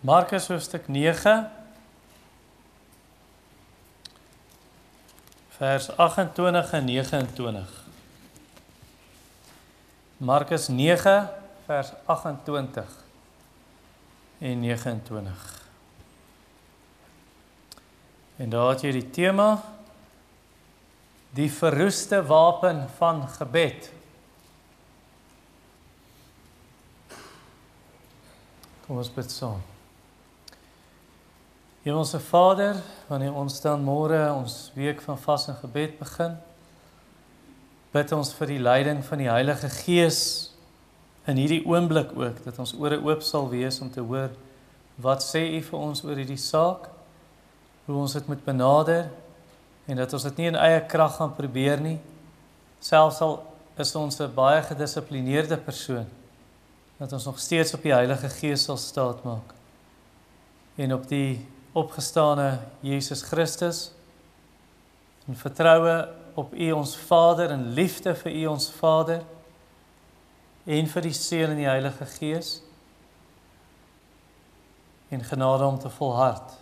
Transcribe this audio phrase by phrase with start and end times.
[0.00, 1.50] Markus hoofstuk 9
[5.48, 7.84] vers 28 en 29.
[10.16, 11.28] Markus 9
[11.64, 13.04] vers 28
[14.38, 15.68] en 29.
[18.36, 19.50] En daar het jy die tema
[21.36, 23.92] die verroeste wapen van gebed.
[28.86, 29.60] Kom ons bid saam.
[31.82, 32.76] Hemelse Vader,
[33.08, 36.34] wanneer ons dan môre ons week van vas en gebed begin,
[37.94, 40.18] bid ons vir die leiding van die Heilige Gees
[41.24, 44.28] in hierdie oomblik ook dat ons ore oop sal wees om te hoor
[45.00, 46.90] wat sê U vir ons oor hierdie saak,
[47.86, 49.08] hoe ons dit moet benader
[49.88, 51.96] en dat ons dit nie in eie krag gaan probeer nie.
[52.84, 53.38] Selfs al
[53.80, 56.06] is ons 'n baie gedissiplineerde persoon,
[56.98, 59.56] dat ons nog steeds op die Heilige Gees sal staat maak
[60.76, 61.40] en op die
[61.72, 63.92] opgestane Jesus Christus
[65.26, 69.22] en vertroue op U ons Vader en liefde vir U ons Vader
[70.64, 72.58] en vir die Seun en die Heilige Gees
[75.10, 76.58] en genade om te volhard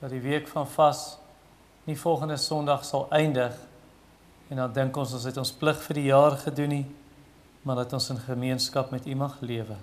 [0.00, 1.18] dat die week van vas
[1.88, 3.56] nie volgende Sondag sal eindig
[4.50, 6.86] en dan dink ons ons het ons plig vir die jaar gedoen nie
[7.62, 9.76] maar dat ons in gemeenskap met U mag lewe.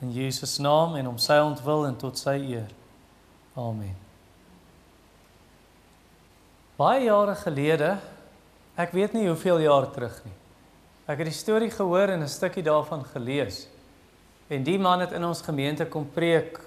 [0.00, 2.72] In Jesus naam en om sy ontwil en tot sy eer
[3.54, 3.94] Amen.
[6.74, 7.92] Baie jare gelede,
[8.74, 10.34] ek weet nie hoeveel jaar terug nie.
[11.06, 13.68] Ek het die storie gehoor en 'n stukkie daarvan gelees.
[14.48, 16.58] En die man het in ons gemeente kom preek.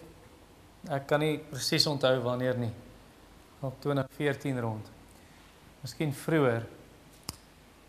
[0.90, 2.72] Ek kan nie presies onthou wanneer nie.
[3.62, 4.90] Op 2014 rond.
[5.82, 6.64] Miskien vroeër.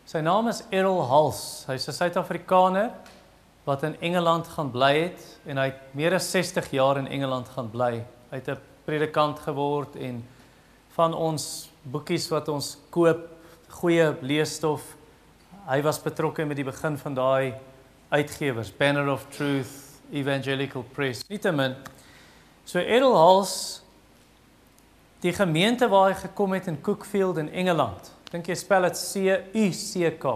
[0.04, 1.64] Sy naam is Errol Hals.
[1.66, 2.90] Hy's 'n Suid-Afrikaner
[3.64, 7.48] wat in Engeland gaan bly het en hy het meer as 60 jaar in Engeland
[7.48, 8.04] gaan bly.
[8.30, 10.22] Hy het 'n predikant geword en
[10.96, 13.26] van ons boekies wat ons koop,
[13.78, 14.94] goeie leesstof.
[15.68, 17.52] Hy was betrokke met die begin van daai
[18.08, 21.20] uitgewers, Banner of Truth, Evangelical Press.
[21.28, 21.76] Nietemin
[22.64, 23.82] so Edelhals
[25.20, 28.08] die gemeente waar hy gekom het in Cookfield in Engeland.
[28.32, 30.32] Dink jy spel dit C U C K.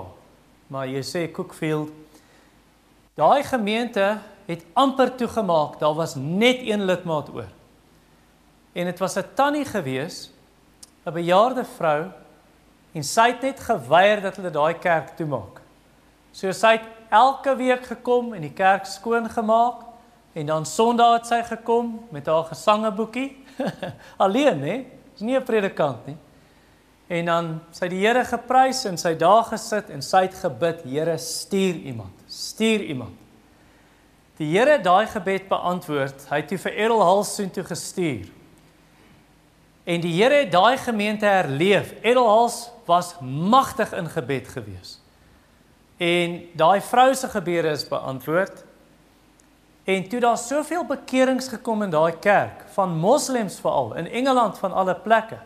[0.68, 1.88] Maar jy sê Cookfield.
[3.16, 5.80] Daai gemeente het amper toegemaak.
[5.80, 7.48] Daar was net een lidmaat oor.
[8.72, 10.30] En dit was 'n tannie gewees,
[11.04, 12.10] 'n bejaarde vrou
[12.92, 15.60] en sy het net geweier dat hulle daai kerk toemaak.
[16.32, 19.84] So sy het elke week gekom en die kerk skoon gemaak
[20.32, 23.44] en dan Sondag het sy gekom met haar gesangeboekie
[24.24, 24.84] alleen hè,
[25.14, 26.16] is nie 'n predikant nie.
[27.08, 31.18] En dan sy die Here geprys en sy daar gesit en sy het gebid, Here
[31.18, 33.18] stuur iemand, stuur iemand.
[34.36, 36.24] Die Here het daai gebed beantwoord.
[36.30, 38.41] Hy het toe vir Errol Halsoen toe gestuur.
[39.84, 41.94] En die Here het daai gemeente herleef.
[42.02, 45.00] Edelhals was magtig in gebed gewees.
[45.96, 48.64] En daai vrou se gebede is beantwoord.
[49.84, 54.72] En toe daar soveel bekeerings gekom in daai kerk van moslems veral in Engeland van
[54.72, 55.38] alle plekke.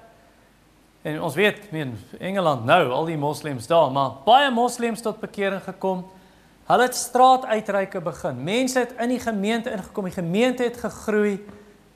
[1.02, 5.62] En ons weet, meen Engeland nou, al die moslems daar, maar baie moslems tot bekering
[5.62, 6.04] gekom.
[6.66, 8.42] Hulle het straatuitreike begin.
[8.44, 10.04] Mense het in die gemeente ingekom.
[10.04, 11.38] Die gemeente het gegroei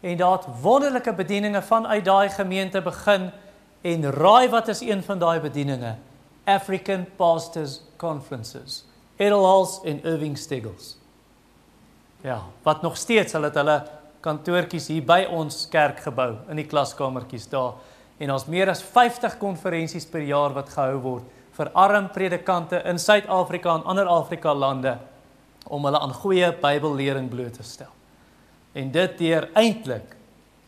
[0.01, 3.31] en daar wonderlike bedieninge vanuit daai gemeente begin
[3.83, 5.97] en raai wat is een van daai bedieninge?
[6.45, 8.85] African Pastors Conferences.
[9.17, 10.97] Edelhals en Irving Stiggles
[12.21, 13.83] Ja wat nog steeds hulle het hulle
[14.21, 17.79] kantoortjies hier by ons kerkgebou in die klaskamertjies daar.
[18.21, 23.01] En ons meer as 50 konferensies per jaar wat gehou word vir arm predikante in
[23.01, 24.99] Suid-Afrika en ander Afrika lande
[25.69, 28.00] om hulle aan goeie Bybellering bloot te stel
[28.73, 30.17] en dit deur eintlik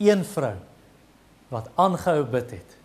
[0.02, 0.56] een vrou
[1.52, 2.76] wat aangehou bid het.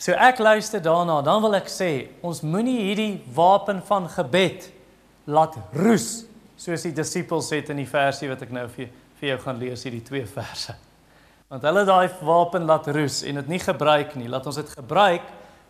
[0.00, 4.70] So ek luister daarna, dan wil ek sê, ons moenie hierdie wapen van gebed
[5.28, 6.24] laat roes
[6.60, 8.88] soos die disippels het in die versie wat ek nou vir
[9.20, 10.72] vir jou gaan lees hierdie twee verse.
[11.50, 14.30] Want hulle daai wapen laat roes en dit nie gebruik nie.
[14.32, 15.26] Laat ons dit gebruik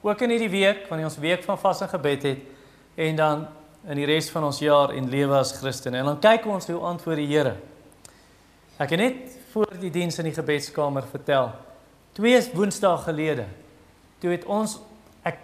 [0.07, 3.43] ook in hierdie week wanneer ons week van vas en gebed het en dan
[3.91, 5.99] in die res van ons jaar en lewe as Christene.
[5.99, 7.57] En dan kyk ons hoe antwoord die Here.
[8.81, 11.51] Ek het net voor die diens in die gebedskamer vertel.
[12.17, 13.45] Twee woensdae gelede.
[14.23, 14.79] Toe het ons
[15.27, 15.43] ek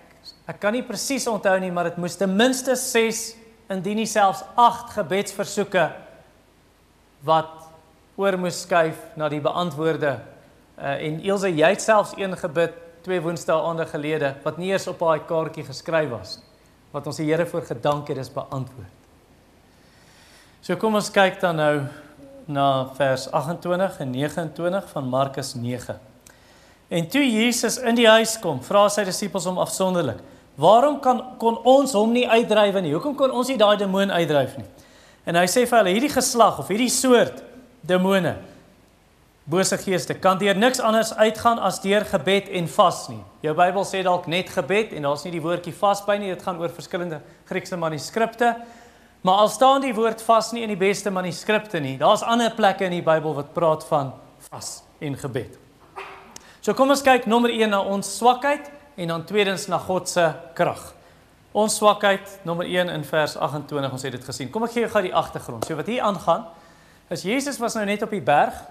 [0.48, 3.20] ek kan nie presies onthou nie, maar dit moes ten minste 6
[3.70, 5.84] indien nie selfs 8 gebedsversoeke
[7.26, 7.52] wat
[8.16, 10.16] oor moes skuif na die beantwoorde.
[10.76, 12.74] Uh, en Ilse, jy het selfs een gebid
[13.04, 16.38] twee woensdae aande gelede wat nie eens op haar kaartjie geskryf was
[16.94, 18.92] wat ons die Here voor gedank het is beantwoord.
[20.64, 21.74] So kom ons kyk dan nou
[22.46, 25.98] na vers 28 en 29 van Markus 9.
[26.88, 30.18] En toe Jesus in die huis kom, vra sy disippels hom afsonderlik:
[30.54, 32.92] "Waarom kan kon ons hom nie uitdryf nie?
[32.92, 34.66] Hoekom kon ons nie daai demoon uitdryf nie?"
[35.26, 37.42] En hy sê vir hulle: "Hierdie geslag of hierdie soort
[37.80, 38.36] demone
[39.46, 43.20] bose geeste kan deur niks anders uitgaan as deur gebed en vas nie.
[43.46, 46.32] Jou Bybel sê dalk net gebed en daar's nie die woordjie vas by nie.
[46.34, 48.56] Dit gaan oor verskillende Griekse manuskripte.
[49.26, 51.96] Maar al staan die woord vas nie in die beste manuskripte nie.
[51.98, 54.12] Daar's ander plekke in die Bybel wat praat van
[54.52, 54.68] vas
[55.02, 55.56] en gebed.
[56.62, 60.28] So kom ons kyk nommer 1 na ons swakheid en dan tweedens na God se
[60.54, 60.84] krag.
[61.50, 64.52] Ons swakheid nommer 1 in vers 28 ons het dit gesien.
[64.54, 65.66] Kom ek gee jou gou die agtergrond.
[65.66, 66.46] So wat hier aangaan
[67.10, 68.62] is Jesus was nou net op die berg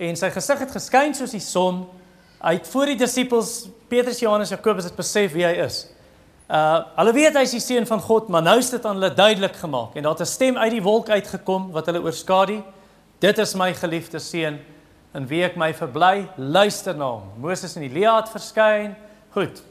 [0.00, 1.84] en sy gesig het geskyn soos die son.
[2.40, 5.82] Hy het voor die disippels Petrus, Johannes, Jakobus het besef wie hy is.
[6.48, 9.14] Uh hulle weet hy is die seun van God, maar nou is dit aan hulle
[9.14, 12.62] duidelik gemaak en daar het 'n stem uit die wolk uitgekom wat hulle oorskadu.
[13.20, 14.58] Dit is my geliefde seun
[15.14, 16.28] in wie ek my verbly.
[16.36, 17.22] Luister na hom.
[17.36, 18.96] Moses en Elia het verskyn.
[19.30, 19.62] Goed.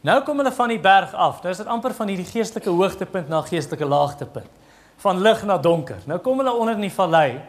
[0.00, 1.42] Nou kom hulle van die berg af.
[1.42, 4.50] Nou is dit amper van hierdie geestelike hoogtepunt na geestelike laagtepunt.
[4.96, 5.98] Van lig na donker.
[6.04, 7.40] Nou kom hulle onder in die vallei.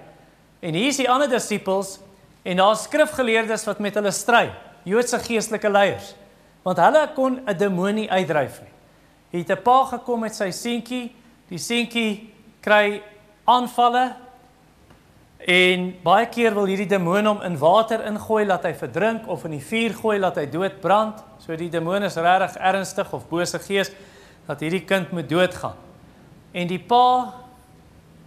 [0.59, 1.99] En hier is die ander disippels
[2.47, 4.47] En daar's skrifgeleerdes wat met hulle stry,
[4.87, 6.13] Joodse geestelike leiers,
[6.63, 8.71] want hulle kon 'n demonie uitdryf nie.
[9.31, 11.15] Het 'n pa gekom met sy seentjie,
[11.49, 13.01] die seentjie kry
[13.45, 14.15] aanvalle
[15.37, 19.51] en baie keer wil hierdie demoon hom in water ingooi laat hy verdrink of in
[19.51, 21.23] die vuur gooi laat hy doodbrand.
[21.39, 23.91] So die demoon is regtig ernstig of bose gees
[24.47, 25.75] dat hierdie kind moet doodgaan.
[26.51, 27.33] En die pa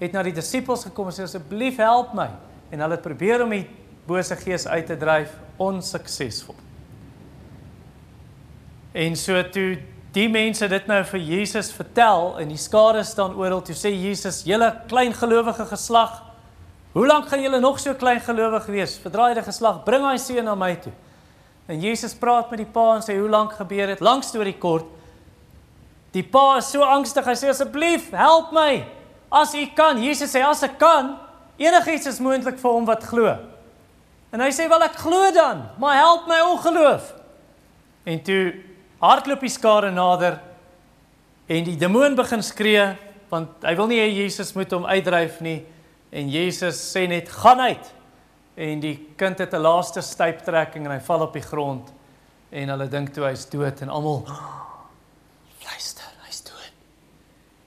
[0.01, 2.29] het na die disippels gekom en sê asseblief help my
[2.71, 3.67] en hulle het probeer om die
[4.07, 6.57] bose gees uit te dryf onsuksesvol.
[8.93, 9.79] En so toe
[10.15, 14.43] die mense dit nou vir Jesus vertel en die skare staan oral toe sê Jesus,
[14.47, 16.17] julle klein gelowige geslag,
[16.97, 18.97] hoe lank gaan julle nog so klein gelowig wees?
[18.99, 20.93] Verdraaide geslag, bring hy seun na my toe.
[21.71, 24.03] En Jesus praat met die pa en sê hoe lank gebeur dit?
[24.03, 24.89] Lank storie kort.
[26.11, 28.81] Die pa is so angstig, hy sê asseblief, help my.
[29.31, 31.13] As u kan, Jesus sê as ek kan,
[31.61, 33.37] enigiets is moontlik vir hom wat glo.
[34.35, 37.13] En hy sê wel ek glo dan, maar help my ongeloof.
[38.11, 38.43] En toe
[39.01, 40.39] hardloop die skare nader
[41.51, 42.85] en die demoon begin skree
[43.31, 45.61] want hy wil nie hê Jesus moet hom uitdryf nie
[46.11, 47.93] en Jesus sê net gaan uit.
[48.59, 51.93] En die kind het 'n laaste styptrekking en hy val op die grond
[52.51, 54.27] en hulle dink toe hy's dood en almal
[55.65, 56.73] luister, hy's dood.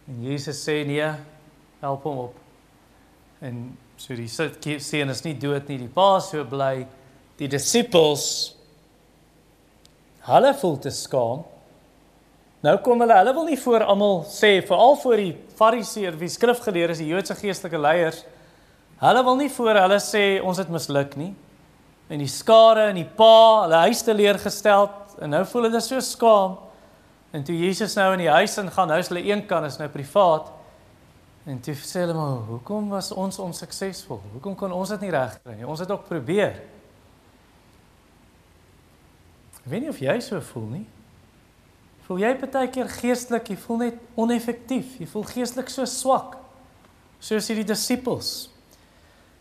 [0.08, 1.14] En Jesus sê nee,
[1.80, 2.36] help hom op.
[3.42, 6.84] En So die seun is nie dood nie, die pa is so bly.
[7.40, 8.53] Die disippels
[10.28, 11.44] hulle voel te skaam.
[12.64, 17.02] Nou kom hulle, hulle wil nie voor almal sê, veral voor die fariseërs, die skrifgeleerdes,
[17.04, 18.22] die Joodse geestelike leiers.
[19.04, 21.34] Hulle wil nie voor hulle sê ons het misluk nie.
[22.08, 24.88] En die skare en die pa, hulle huis te leer gestel
[25.20, 26.56] en nou voel hulle so skaam.
[27.36, 29.90] En toe Jesus nou in die huis ingaan, nou is hulle een kan is nou
[29.92, 30.52] privaat.
[31.50, 34.22] En toe sê hulle maar, hoekom was ons onsuksesvol?
[34.38, 35.68] Hoekom kon ons dit nie regkry nie?
[35.68, 36.62] Ons het ook probeer.
[39.64, 40.86] Ek weet nie of jy so voel nie.
[42.04, 46.40] Voel jy partykeer geestelik, jy voel net oneffektief, jy voel geestelik so swak
[47.24, 48.50] soos hierdie disippels.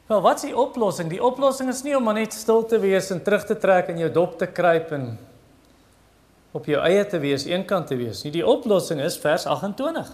[0.07, 1.09] Wel, wat is die oplossing?
[1.11, 4.11] Die oplossing is nie om net stil te wees en terug te trek en jou
[4.15, 5.09] dop te kruip en
[6.55, 8.31] op jou eie te wees, eenkant te wees nie.
[8.35, 10.13] Die oplossing is vers 28.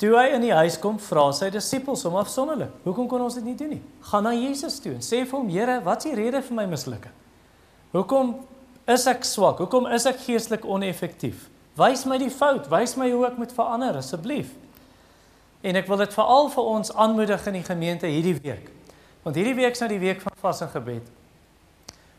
[0.00, 3.44] Toe hy in die huis kom, vra sy disippels hom afsonderlik: "Hoekom kon ons dit
[3.44, 3.82] nie doen nie?
[4.10, 6.66] Gaan na Jesus toe en sê vir hom: Here, wat is die rede vir my
[6.66, 7.12] mislukking?
[7.92, 8.34] Hoekom
[8.90, 9.60] is ek swak?
[9.62, 11.48] Hoekom is ek geestelik oneffektief?
[11.78, 14.52] Wys my die fout, wys my hoe ek moet verander asseblief."
[15.62, 18.70] En ek wil dit veral vir ons aanmoedig in die gemeente hierdie week.
[19.22, 21.04] Want hierdie week is nou die week van vas en gebed.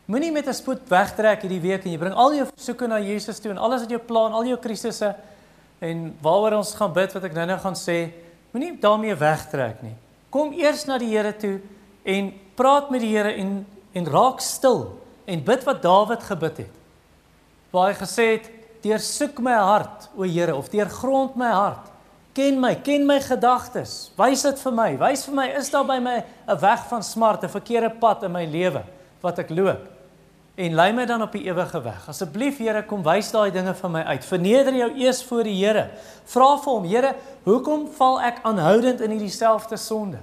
[0.06, 3.40] Moenie met 'n spoed wegtrek hierdie week en jy bring al jou versoeke na Jesus
[3.40, 5.14] toe en alles wat jou plan, al jou krisisse
[5.80, 8.12] en waaroor ons gaan bid wat ek nou-nou gaan sê,
[8.52, 9.94] moenie daarmee wegtrek nie.
[10.30, 11.60] Kom eers na die Here toe
[12.04, 16.74] en praat met die Here en en raak stil en bid wat Dawid gebid het.
[17.70, 18.50] Waar hy gesê het:
[18.82, 21.90] "Deursoek my hart, o Here, of deurgrond my hart.
[22.32, 24.10] Ken my, ken my gedagtes.
[24.16, 24.90] Wys dit vir my.
[24.98, 28.32] Wys vir my is daar by my 'n weg van smart, 'n verkeerde pad in
[28.32, 28.84] my lewe
[29.20, 29.92] wat ek loop."
[30.54, 32.08] en lei my dan op die ewige weg.
[32.08, 34.24] Asseblief Here, kom wys daai dinge vir my uit.
[34.28, 35.86] Verneder jou eers voor die Here.
[36.28, 37.14] Vra vir hom, Here,
[37.46, 40.20] hoekom val ek aanhoudend in hierdie selfde sonde?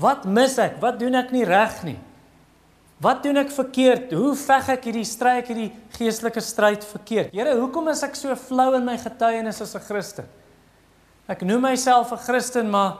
[0.00, 0.80] Wat mis ek?
[0.82, 1.98] Wat doen ek nie reg nie?
[3.00, 4.12] Wat doen ek verkeerd?
[4.12, 7.32] Hoe veg ek hierdie stryd, hierdie geestelike stryd verkeerd?
[7.32, 10.26] Here, hoekom is ek so flou in my getuienis as 'n Christen?
[11.26, 12.98] Ek noem myself 'n Christen, maar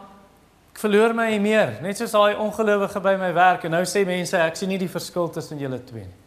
[0.71, 4.38] Ek verloor my meer, net soos daai ongelowige by my werk en nou sê mense
[4.38, 6.19] ek sien nie die verskil tussen julle twee nie.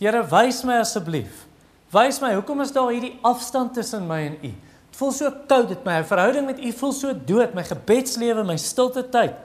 [0.00, 1.44] Here, wys my asseblief.
[1.92, 4.52] Wys my, hoekom is daar hierdie afstand tussen my en U?
[4.90, 8.56] Dit voel so koud, dit my verhouding met U voel so dood, my gebedslewe, my
[8.56, 9.36] stilte tyd.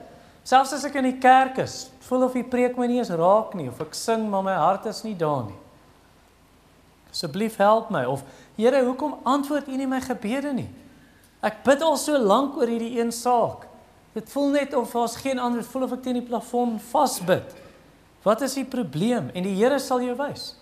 [0.46, 3.54] Selfs as ek in die kerk is, voel of U preek my nie eens raak
[3.58, 5.58] nie of ek sing maar my hart is nie daar nie.
[7.10, 8.24] Asseblief help my of
[8.56, 10.68] Here, hoekom antwoord U nie my gebede nie?
[11.44, 13.66] Ek bid al so lank oor hierdie een saak.
[14.16, 17.52] Dit voel net of daar's geen antwoord, voel of ek teen die plafon vasbid.
[18.24, 19.28] Wat is die probleem?
[19.36, 20.54] En die Here sal jou wys.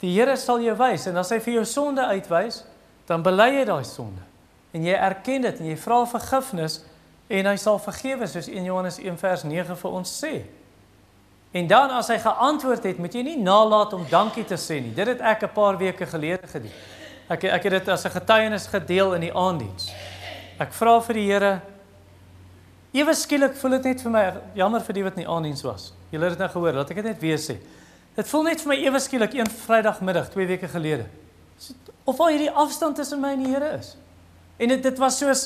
[0.00, 2.62] Die Here sal jou wys en as hy vir jou sonde uitwys,
[3.06, 4.24] dan bely jy daai sonde.
[4.74, 6.80] En jy erken dit en jy vra vergifnis
[7.28, 10.34] en hy sal vergewe soos 1 Johannes 1 vers 9 vir ons sê.
[11.52, 14.94] En dan as hy geantwoord het, moet jy nie nalat om dankie te sê nie.
[14.94, 16.72] Dit het ek 'n paar weke gelede gedoen.
[17.28, 19.92] Ek ek het dit as 'n getuienis gedeel in die aanddiens.
[20.58, 21.60] Ek vra vir die Here
[22.96, 24.22] Ewe skielik voel dit net vir my
[24.56, 25.90] jammer vir die wat nie aandiens was.
[26.10, 27.58] Julle het dit nou gehoor, laat ek dit net weer sê.
[28.16, 31.04] Dit voel net vir my ewe skielik een Vrydagmiddag 2 weke gelede.
[32.08, 33.96] Of al hierdie afstand tussen my en die Here is.
[34.56, 35.42] En dit dit was soos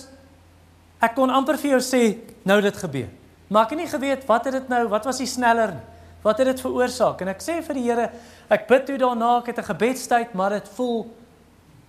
[1.02, 2.02] ek kon amper vir jou sê
[2.46, 3.08] nou dit gebeur.
[3.50, 5.86] Maar ek het nie geweet wat het dit nou, wat was die sneller nie.
[6.22, 7.22] Wat het dit veroorsaak?
[7.24, 8.10] En ek sê vir die Here,
[8.52, 11.08] ek bid toe daarna, ek het 'n gebedstyd, maar dit voel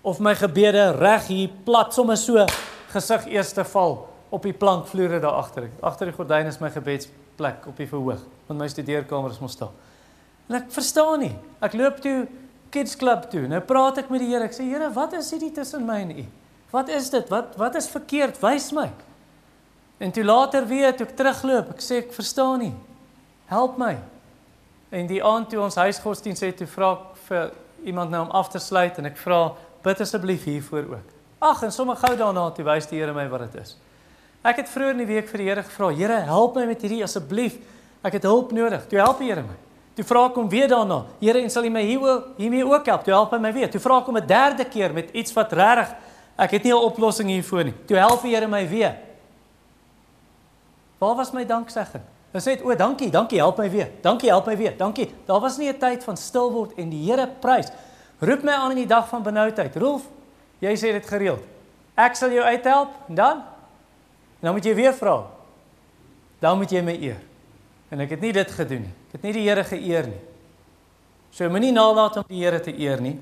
[0.01, 2.45] of my gebede reg hier plat sommer so
[2.93, 5.69] gesig eers te val op die plankvloere daar agter.
[5.81, 9.71] Agter die gordyn is my gebedsplek op die verhoog, want my studeerkamer is mos stil.
[10.49, 11.35] En ek verstaan nie.
[11.61, 12.27] Ek loop toe
[12.69, 13.47] kids club toe.
[13.47, 14.43] Nou praat ek met die Here.
[14.43, 16.25] Ek sê Here, wat is hierdie tussen my en U?
[16.71, 17.29] Wat is dit?
[17.29, 18.39] Wat wat is verkeerd?
[18.41, 18.89] Wys my.
[20.01, 22.73] En toe later weer toe ek terugloop, ek sê ek verstaan nie.
[23.51, 23.93] Help my.
[24.89, 27.51] En die aand toe ons huisgodsdienst het, toe vra ek vir
[27.85, 29.51] iemand nou om af te sluit en ek vra
[29.85, 31.13] bid asseblief hiervoor ook.
[31.41, 33.75] Ag, en sommer gou daarna toe wys die Here my wat dit is.
[34.41, 37.03] Ek het vroeër in die week vir die Here gevra, Here, help my met hierdie
[37.05, 37.59] asseblief.
[38.01, 38.87] Ek het hulp nodig.
[38.89, 39.59] Toe help die Here my.
[39.97, 43.05] Toe vra ek hom weer daarna, Here, en sal U my hier hiermee ook help?
[43.05, 43.69] Toe help hy my weer.
[43.69, 45.93] Toe vra ek hom 'n derde keer met iets wat regtig
[46.37, 47.73] ek het nie 'n oplossing hiervoor nie.
[47.85, 48.97] Toe help die Here my weer.
[51.01, 52.03] Waar was my danksegging?
[52.31, 53.89] Hy sê, "O, dankie, dankie, help my weer.
[54.01, 54.77] Dankie, help my weer.
[54.77, 57.67] Dankie." Daar was nie 'n tyd van stil word en die Here prys.
[58.19, 59.75] Roep my aan in die dag van benoudheid.
[59.75, 60.03] Rolf,
[60.59, 61.43] jy sê dit gereeld.
[61.95, 63.43] Ek sal jou uithelp en dan
[64.41, 65.19] En dan moet jy weer vra.
[66.41, 67.19] Dan moet jy my eer.
[67.93, 68.93] En ek het nie dit gedoen nie.
[69.11, 70.21] Ek het nie die Here geëer nie.
[71.31, 73.19] So moenie nalat om die Here te eer nie.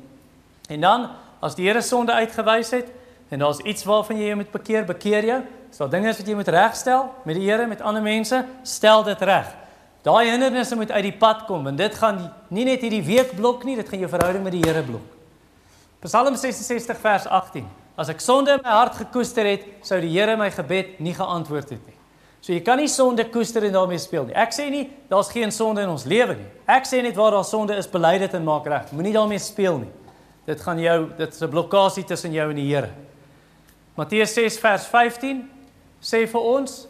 [0.72, 1.10] En dan
[1.44, 2.94] as die Here sonde uitgewys het
[3.30, 5.42] en daar's iets waarvan jy jou moet bekeer, bekeer jou.
[5.70, 9.04] As daar dinge is wat jy moet regstel met die Here, met ander mense, stel
[9.04, 9.52] dit reg.
[10.04, 13.66] Daai hindernisse moet uit die pad kom en dit gaan nie net hierdie week blok
[13.68, 15.06] nie, dit gaan jou verhouding met die Here blok.
[16.06, 17.68] Psalm 66 vers 18.
[18.00, 21.76] As ek sonde in my hart gekoester het, sou die Here my gebed nie geantwoord
[21.76, 21.98] het nie.
[22.40, 24.36] So jy kan nie sonde koester en daarmee speel nie.
[24.40, 26.48] Ek sê nie daar's geen sonde in ons lewe nie.
[26.72, 28.94] Ek sê net waar daar sonde is, bely dit en maak reg.
[28.96, 29.92] Moenie daarmee speel nie.
[30.48, 32.90] Dit gaan jou dit is 'n blokkade tussen jou en die Here.
[33.96, 35.59] Matteus 6 vers 15
[36.02, 36.88] sê vir ons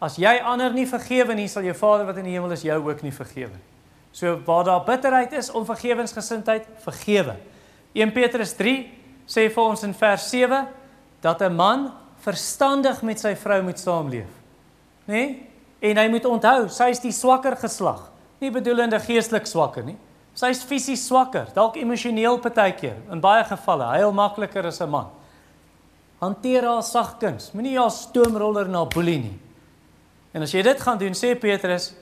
[0.00, 2.76] as jy ander nie vergewe nie, sal jou Vader wat in die hemel is jou
[2.88, 3.64] ook nie vergewe nie.
[4.14, 7.36] So waar daar bitterheid is, onvergewensgesindheid, vergewe.
[7.94, 8.54] 1 Petrus
[9.26, 10.66] sê vir ons in vers 7
[11.22, 14.30] dat 'n man verstandig met sy vrou moet saamleef.
[15.06, 15.14] Né?
[15.14, 15.48] Nee?
[15.80, 18.10] En hy moet onthou, sy is die swakker geslag.
[18.40, 19.96] Nie bedoelende geestelik swakker nie.
[20.34, 22.96] Sy is fisies swakker, dalk emosioneel partykeer.
[23.12, 25.10] In baie gevalle, hy is makliker as 'n man.
[26.18, 27.52] Hanteer haar sagkens.
[27.52, 29.38] Moenie haar stoomroller na boelie nie.
[30.34, 31.92] En as jy dit gaan doen, sê Petrus,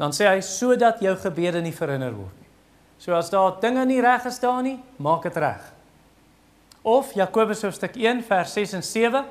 [0.00, 2.50] dan sê hy sodat jou gebede nie verhinder word nie.
[2.98, 5.62] So as daar dinge nie reg gestaan nie, maak dit reg.
[6.82, 9.24] Of Jakobus hoofstuk 1 vers 6 en 7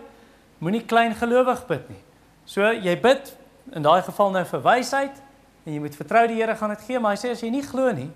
[0.63, 2.01] moenie klein gelowig bid nie.
[2.45, 3.33] So jy bid
[3.73, 5.21] in daai geval nou vir wysheid
[5.63, 7.63] en jy moet vertrou die Here gaan dit gee, maar hy sê as jy nie
[7.63, 8.09] glo nie,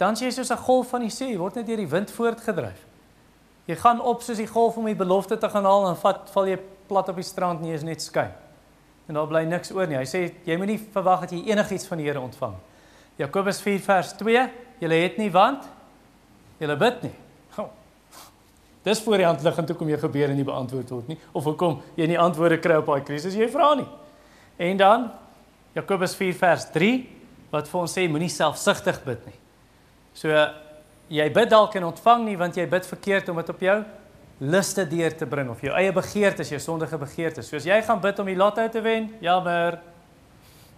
[0.00, 2.10] dan sê jy soos 'n golf van die see, jy word net deur die wind
[2.10, 2.89] voortgedryf.
[3.70, 6.48] Jy gaan op soos die golf om die belofte te gaan haal en vat val
[6.50, 6.56] jy
[6.90, 8.32] plat op die strand nie is net skyn.
[9.06, 9.98] En daar bly niks oor nie.
[10.00, 12.56] Hy sê jy moenie verwag dat jy enigiets van die Here ontvang.
[13.20, 14.42] Jakobus 4 vers 2,
[14.80, 15.68] julle het nie want
[16.58, 17.12] julle bid nie.
[18.86, 21.18] Dis voor die hand lig en toe kom jy gebeur en nie beantwoord word nie
[21.36, 23.86] of hoekom jy nie antwoorde kry op daai krisis jy vra nie.
[24.56, 25.06] En dan
[25.76, 26.94] Jakobus 4 vers 3
[27.52, 29.36] wat vir ons sê moenie selfsugtig bid nie.
[30.16, 30.32] So
[31.10, 33.78] jy bid dalk en ontvang nie want jy bid verkeerd om dit op jou
[34.40, 37.50] liste deur te bring of jou eie begeertes, jou sondige begeertes.
[37.50, 39.76] Soos jy gaan bid om die lotto te wen, jammer.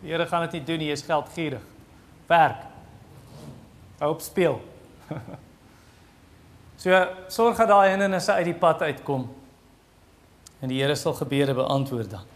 [0.02, 1.62] Die Here gaan dit nie doen nie, jy is geldgierig.
[2.26, 2.64] Werk.
[4.00, 4.58] Hou op speel.
[6.82, 6.90] So
[7.30, 9.28] sorg dat daai hindernisse uit die pad uitkom.
[10.62, 12.26] en die Here sal gebede beantwoord dan.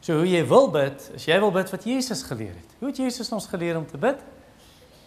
[0.00, 2.74] So hoe jy wil bid, as jy wil bid wat Jesus geleer het.
[2.78, 4.20] Hoe het Jesus ons geleer om te bid?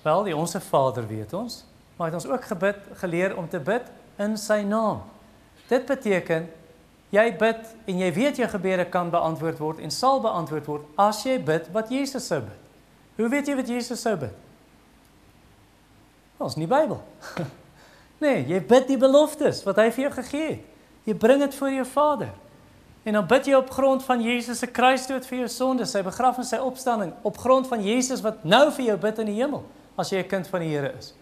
[0.04, 1.62] Wel, die onsse Vader weet ons,
[1.98, 3.88] maar het ons ook gebid geleer om te bid
[4.22, 5.04] in sy naam.
[5.70, 6.50] Dit beteken
[7.12, 11.24] jy bid en jy weet jou gebede kan beantwoord word en sal beantwoord word as
[11.28, 12.60] jy bid wat Jesus sou bid.
[13.20, 14.36] Hoe weet jy wat Jesus sou bid?
[16.42, 16.98] Ons nie Bybel.
[18.24, 20.68] nee, jy bid die beloftes wat hy vir jou gegee het.
[21.06, 22.32] Jy bring dit voor jou Vader.
[23.04, 26.52] En dan bid jy op grond van Jesus se kruisdood vir jou sondes, sy begrafnis,
[26.54, 29.64] sy opstanding, op grond van Jesus wat nou vir jou bid in die hemel
[29.98, 31.14] as jy 'n kind van die Here is.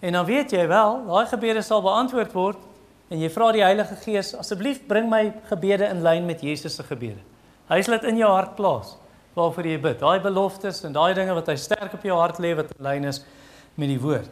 [0.00, 2.66] En dan weet jy wel, daai gebede sal beantwoord word
[3.10, 6.86] en jy vra die Heilige Gees, asseblief bring my gebede in lyn met Jesus se
[6.86, 7.20] gebede.
[7.70, 8.96] Hy sal dit in jou hart plaas
[9.36, 9.98] waarvoor jy bid.
[10.00, 13.08] Daai beloftes en daai dinge wat hy sterk op jou hart lê wat in lyn
[13.10, 13.22] is
[13.78, 14.30] met die woord.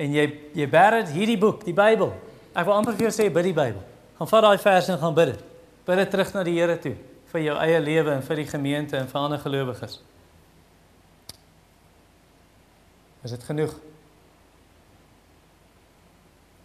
[0.00, 0.26] En jy
[0.56, 2.12] jy bær dit hierdie boek, die Bybel.
[2.54, 3.82] Ek wil amper vir jou sê bid die Bybel.
[4.18, 5.46] Gaan vat daai verse en gaan bid dit
[5.90, 6.94] bid dit terug na die Here toe
[7.32, 10.00] vir jou eie lewe en vir die gemeente en vir ander gelowiges.
[13.26, 13.74] Is dit genoeg?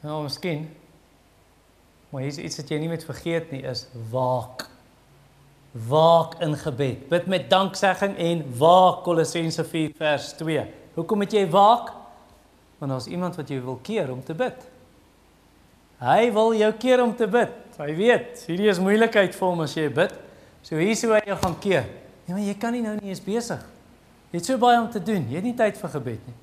[0.05, 0.67] Nou, miskien.
[2.09, 4.67] Maar hier is iets wat jy nie moet vergeet nie is waak.
[5.89, 7.07] Waak in gebed.
[7.09, 10.67] Bid met danksegging en waak Kolossense 4 vers 2.
[10.93, 11.89] Hoekom moet jy waak?
[12.77, 14.69] Want daar's iemand wat jou wil keer om te bid.
[16.05, 17.57] Hy wil jou keer om te bid.
[17.81, 20.13] Hy weet, hierdie is moeilikheid vir hom as jy bid.
[20.61, 21.89] So hier sou hy jou gaan keer.
[22.27, 23.63] Ja, maar jy kan nie nou nie eens besig.
[24.29, 25.25] Jy het so baie om te doen.
[25.31, 26.41] Jy het nie tyd vir gebed nie.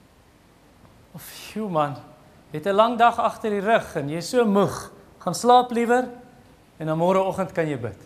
[1.14, 2.00] Of jy man,
[2.52, 4.92] jy het 'n lang dag agter die rug en jy's so moeg.
[5.18, 6.09] Gaan slaap liewer
[6.78, 7.97] en dan môreoggend kan jy bid.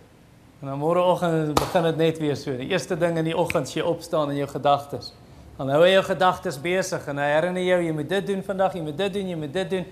[0.61, 2.57] En dan môreoggend begin dit net weer so.
[2.57, 5.13] Die eerste ding in die oggend as jy opstaan in jou gedagtes.
[5.57, 8.75] Dan hou jy jou gedagtes besig en hy herinner jou jy moet dit doen vandag,
[8.75, 9.87] jy moet dit doen, jy moet dit doen.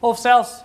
[0.00, 0.62] Of selfs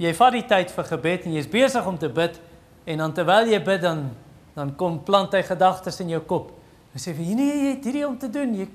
[0.00, 2.40] jy vat die tyd vir gebed en jy's besig om te bid
[2.86, 4.10] en dan terwyl jy bid dan
[4.54, 6.50] dan kom plant hy gedagtes in jou kop.
[6.92, 8.54] Hy sê vir nee jy het hierdie om te doen.
[8.54, 8.66] Jy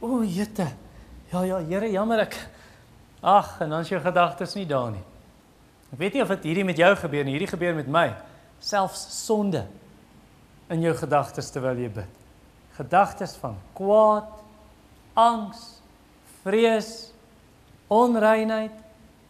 [0.00, 0.66] o, jette.
[1.32, 2.36] Ja ja, Here, jammer ek.
[3.24, 5.02] Ag, en dan is jou gedagtes nie daar nie.
[5.94, 7.36] Ek weet nie of dit hierdie met jou gebeur nie.
[7.38, 8.08] Hierdie gebeur met my.
[8.60, 9.64] Selfs sonde
[10.72, 12.22] in jou gedagtes terwyl jy bid.
[12.76, 14.28] Gedagtes van kwaad,
[15.16, 15.62] angs,
[16.42, 16.90] vrees,
[17.92, 18.74] onreinheid,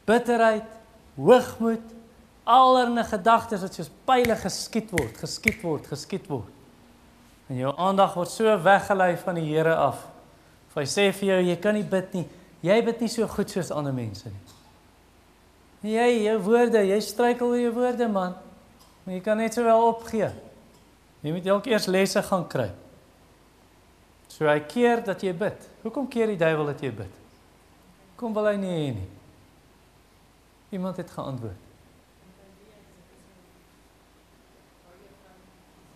[0.08, 0.66] bitterheid,
[1.18, 1.92] hoogmoed,
[2.44, 6.50] allerlei gedagtes wat soos pile geskiet word, geskiet word, geskiet word.
[7.52, 10.00] En jou aandag word so weggelei van die Here af.
[10.70, 12.24] Of hy sê vir jou jy kan nie bid nie.
[12.64, 14.44] Jy bid nie so goed soos ander mense nie.
[15.94, 18.38] Jy jou woorde, jy struikel oor jou woorde man.
[19.04, 20.30] Maar jy kan net sowel opgee.
[21.24, 22.70] Jy moet elke eers lesse gaan kry.
[24.32, 25.68] So hy keer dat jy bid.
[25.84, 27.20] Hoekom keer die duiwel dat jy bid?
[28.16, 29.10] Kom wil hy nie hê nie.
[30.74, 31.60] Iemand het geantwoord.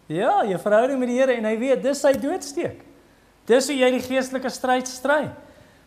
[0.09, 2.81] Ja, jy verhouding met die Here en hy weet dis sy doodsteek.
[3.48, 5.26] Dis hoe jy die geestelike stryd stry.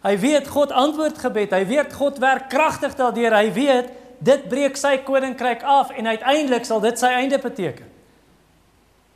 [0.02, 1.54] Hy weet God antwoord gebed.
[1.54, 3.36] Hy weet God werk kragtig daardeur.
[3.38, 7.90] Hy weet dit breek sy koninkryk af en uiteindelik sal dit sy einde beteken.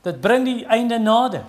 [0.06, 1.46] Dit bring die einde nader.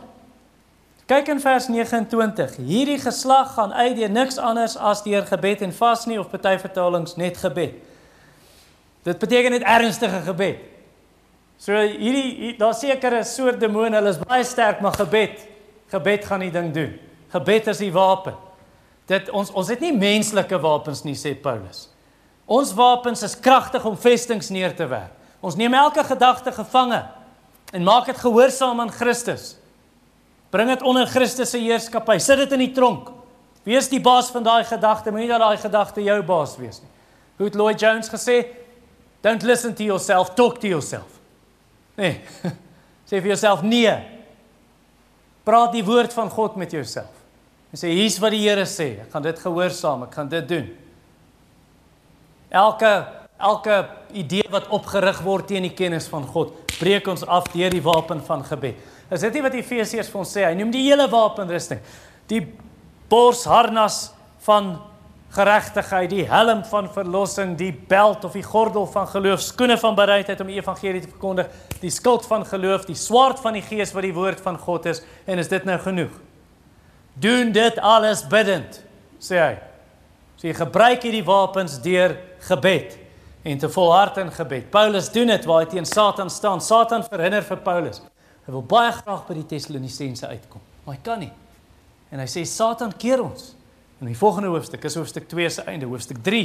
[1.07, 2.57] Kyk in vers 29.
[2.67, 6.57] Hierdie geslag gaan uit deur niks anders as deur gebed en vas nie of party
[6.65, 7.77] vertalings net gebed.
[9.07, 10.65] Dit beteken net ernstige gebed.
[11.63, 15.47] So hierdie daar sekere soort demone, hulle is baie sterk, maar gebed,
[15.93, 16.99] gebed gaan die ding doen.
[17.33, 18.46] Gebed is die wapen.
[19.07, 21.87] Dit ons ons het nie menslike wapens nie sê Paulus.
[22.47, 25.15] Ons wapens is kragtig om vestings neer te werp.
[25.43, 27.03] Ons neem elke gedagte gevange
[27.75, 29.55] en maak dit gehoorsaam aan Christus.
[30.51, 32.19] Bring dit onder Christus se heerskappy.
[32.23, 33.11] Sit dit in die tronk.
[33.67, 36.93] Wees die baas van daai gedagte, moenie dat daai gedagte jou baas wees nie.
[37.37, 38.45] Hoe het Lloyd Jones gesê?
[39.27, 41.19] Don't listen to yourself, talk to yourself.
[41.99, 42.21] Nee.
[43.09, 43.91] sê vir jouself nee.
[45.47, 47.16] Praat die woord van God met jouself.
[47.77, 48.87] En sê hier's wat die Here sê.
[49.03, 50.69] Ek gaan dit gehoorsaam, ek gaan dit doen.
[52.49, 52.93] Elke
[53.37, 53.75] elke
[54.17, 58.23] idee wat opgerig word teen die kennis van God, breek ons af deur die wapen
[58.25, 58.79] van gebed.
[59.13, 60.47] Is dit nie wat Efesiërs vir ons sê?
[60.47, 61.83] Hy noem die hele wapenrusting.
[62.33, 62.41] Die
[63.13, 64.07] borsharnas
[64.47, 64.79] van
[65.37, 70.41] geregtigheid, die helm van verlossing, die beld of die gordel van geloof, skoene van bereidheid
[70.41, 71.53] om die evangelie te verkondig,
[71.85, 75.05] die skild van geloof, die swaard van die gees wat die woord van God is
[75.29, 76.17] en is dit nou genoeg?
[77.21, 78.83] Doen dit alles bidend,
[79.23, 79.55] sê hy.
[80.37, 82.99] So jy gebruik hierdie wapens deur gebed
[83.47, 84.69] en te volhard in gebed.
[84.75, 86.61] Paulus doen dit waar hy teen Satan staan.
[86.61, 88.03] Satan verhinder vir Paulus.
[88.45, 91.33] Hy wil baie graag by die Tessalonisense uitkom, maar hy kan nie.
[92.13, 93.55] En hy sê Satan keer ons.
[94.03, 96.45] In die volgende hoofstuk is hoofstuk 2 se einde, hoofstuk 3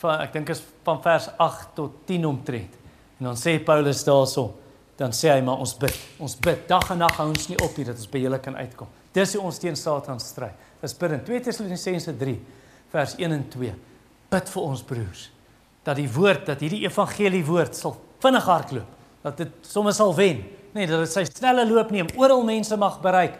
[0.00, 2.74] van ek dink is van vers 8 tot 10 omtrent.
[3.20, 4.48] En dan sê Paulus daarso,
[4.98, 5.96] dan sê hy maar ons bid.
[6.18, 8.56] Ons bid dag en nag hou ons nie op nie dat ons by julle kan
[8.58, 8.88] uitkom.
[9.12, 10.50] Dis hoe ons teen Satan stry.
[10.80, 12.36] Dis in 2 Tessalonisense 3
[12.92, 13.74] vers 1 en 2.
[14.30, 15.30] Bid vir ons broers
[15.82, 18.88] dat die woord dat hierdie evangelie woord sal vinnig hardloop,
[19.24, 20.42] dat dit sommer sal wen,
[20.74, 23.38] nee, dat dit sy snelle loop neem, oral mense mag bereik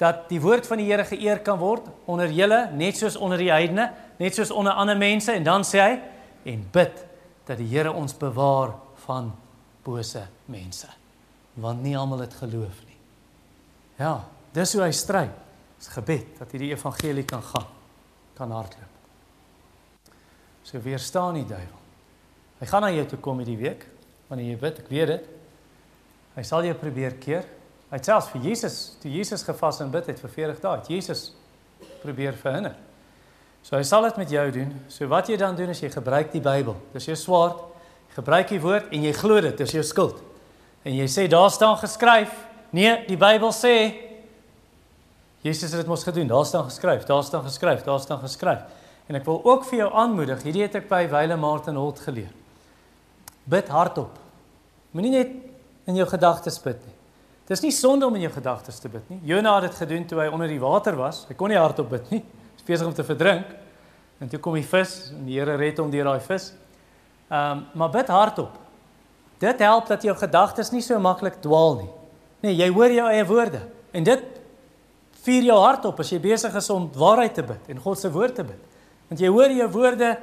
[0.00, 3.52] dat die woord van die Here geëer kan word onder julle net soos onder die
[3.52, 5.92] heidene, net soos onder ander mense en dan sê hy
[6.50, 7.04] en bid
[7.46, 8.74] dat die Here ons bewaar
[9.04, 9.30] van
[9.84, 10.88] bose mense.
[11.60, 12.98] Want nie almal het geloof nie.
[14.00, 15.26] Ja, dis hoe hy stry.
[15.78, 17.66] Dis gebed dat hierdie evangelie kan gaan,
[18.38, 18.92] kan hardloop.
[20.64, 21.80] So weerstaan die duiwel.
[22.60, 23.84] Hy gaan na jou toe kom hierdie week
[24.30, 25.26] wanneer jy bid, ek weet dit.
[26.34, 27.44] Hy sal jou probeer keer.
[27.90, 30.88] Hy het selfs vir Jesus, toe Jesus gevas en bid het vir 40 dae, het
[30.90, 31.26] Jesus
[32.02, 32.74] probeer verhinder.
[33.64, 34.72] So hy sal dit met jou doen.
[34.92, 36.76] So wat jy dan doen is jy gebruik die Bybel.
[36.92, 37.60] Dis jou swaard.
[38.16, 40.18] Gebruik die woord en jy glo dit, dis jou skuld.
[40.84, 42.32] En jy sê daar staan geskryf.
[42.76, 43.74] Nee, die Bybel sê
[45.44, 46.26] Jesus het dit mos gedoen.
[46.26, 48.64] Daar staan geskryf, daar staan geskryf, daar staan geskryf.
[49.06, 50.40] En ek wil ook vir jou aanmoedig.
[50.46, 52.30] Hierdie het ek by Wile Martin Holt geleer.
[53.44, 54.16] Bid hardop.
[54.96, 55.34] Moenie net
[55.84, 56.94] in jou gedagtes bid nie.
[57.50, 59.18] Dis nie sonde om in jou gedagtes te bid nie.
[59.28, 61.26] Jona het dit gedoen toe hy onder die water was.
[61.28, 62.22] Hy kon nie hardop bid nie.
[62.24, 63.50] Hy was besig om te verdrink.
[64.24, 66.54] En toe kom die vis en die Here red hom deur daai vis.
[67.28, 68.56] Ehm, um, maar bid hardop.
[69.44, 71.90] Dit help dat jou gedagtes nie so maklik dwaal nie.
[72.46, 73.60] Nee, jy hoor jou eie woorde
[73.92, 74.33] en dit
[75.24, 78.10] vier jou hart op as jy besig is om waarheid te bid en God se
[78.12, 78.60] woord te bid.
[79.08, 80.14] Want jy hoor jou woorde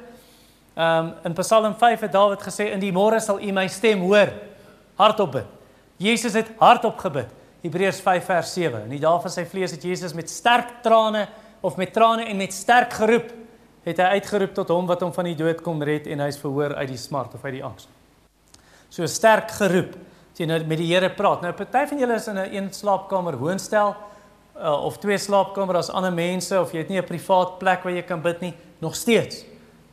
[0.71, 4.05] ehm um, in Psalm 5 het Dawid gesê in die môre sal u my stem
[4.07, 4.31] hoor.
[4.95, 5.49] Hardop bid.
[6.01, 7.29] Jesus het hardop gebid.
[7.61, 8.85] Hebreërs 5 vers 7.
[8.87, 11.27] In die dae van sy vlees het Jesus met sterk trane
[11.61, 13.29] of met trane en met sterk geroep
[13.85, 16.75] het hy uitgeroep tot hom wat hom van die dood kom red en hy's verhoor
[16.77, 17.87] uit die smart of uit die angs.
[18.89, 19.97] So sterk geroep.
[20.31, 21.43] As jy nou met die Here praat.
[21.43, 23.95] Nou party van julle is in 'n een slaapkamer woonstel
[24.61, 27.93] uh, of twee slaapkamers as ander mense of jy het nie 'n privaat plek waar
[27.93, 29.45] jy kan bid nie, nog steeds.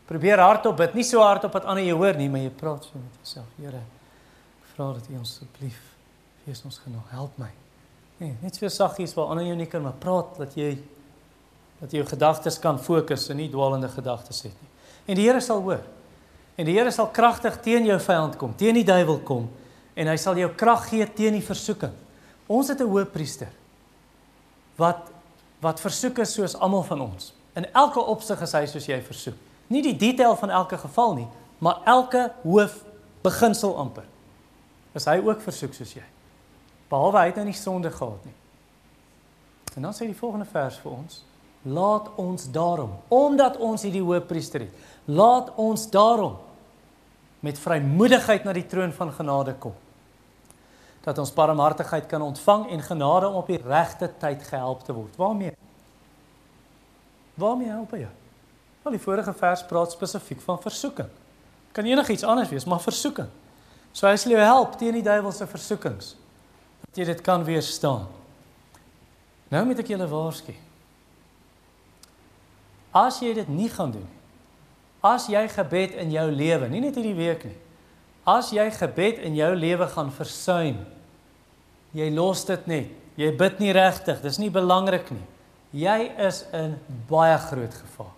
[0.07, 2.91] Probeer hardop bid, nie so hardop dat ander jou hoor nie, maar jy praat so
[2.95, 3.47] met jouself.
[3.57, 5.89] Here, ek vra dat U ons asseblief
[6.49, 7.51] Wees ons genoeg, help my.
[8.19, 10.79] Nee, net so saggies waar ander jou nie kan maar praat dat jy
[11.79, 14.71] dat jou gedagtes kan fokus en nie dwaalende gedagtes het nie.
[15.07, 15.85] En die Here sal hoor.
[16.57, 19.51] En die Here sal kragtig teen jou vyand kom, teen die duiwel kom
[19.95, 21.93] en hy sal jou krag gee teen die versoeking.
[22.49, 23.53] Ons het 'n hoëpriester
[24.79, 25.15] wat
[25.59, 27.33] wat versoek is soos almal van ons.
[27.59, 29.35] In elke opsig is hy soos jy versoek.
[29.67, 31.27] Nie die detail van elke geval nie,
[31.59, 32.77] maar elke hoof
[33.27, 34.07] beginsel amper.
[34.95, 36.05] Is hy ook versoek soos jy?
[36.89, 38.37] behalwe hy het nou nie sonde gehad nie.
[39.77, 41.23] En dan sê die volgende vers vir ons:
[41.69, 46.39] Laat ons daarom, omdat ons hierdie hoëpriester het, laat ons daarom
[47.45, 49.75] met vrymoedigheid na die troon van genade kom.
[51.09, 55.17] Dat ons barmhartigheid kan ontvang en genade om op die regte tyd gehelp te word.
[55.17, 55.55] Waarmee?
[57.41, 58.03] Waarmee help hy?
[58.85, 61.09] Wel die vorige vers praat spesifiek van versoeking.
[61.73, 63.31] Kan enigiets anders wees, maar versoeking.
[63.97, 66.13] So hy sal jou help teen die duiwelse versoekings
[66.85, 68.05] dat jy dit kan weerstaan.
[69.49, 70.53] Nou moet ek julle waarsku.
[72.93, 74.19] As jy dit nie gaan doen nie.
[75.05, 77.57] As jy gebed in jou lewe, nie net hierdie week nie.
[78.29, 80.81] As jy gebed in jou lewe gaan versuim.
[81.99, 82.95] Jy los dit net.
[83.19, 84.23] Jy bid nie regtig.
[84.23, 85.25] Dis nie belangrik nie.
[85.75, 86.77] Jy is in
[87.11, 88.15] baie groot gevaar.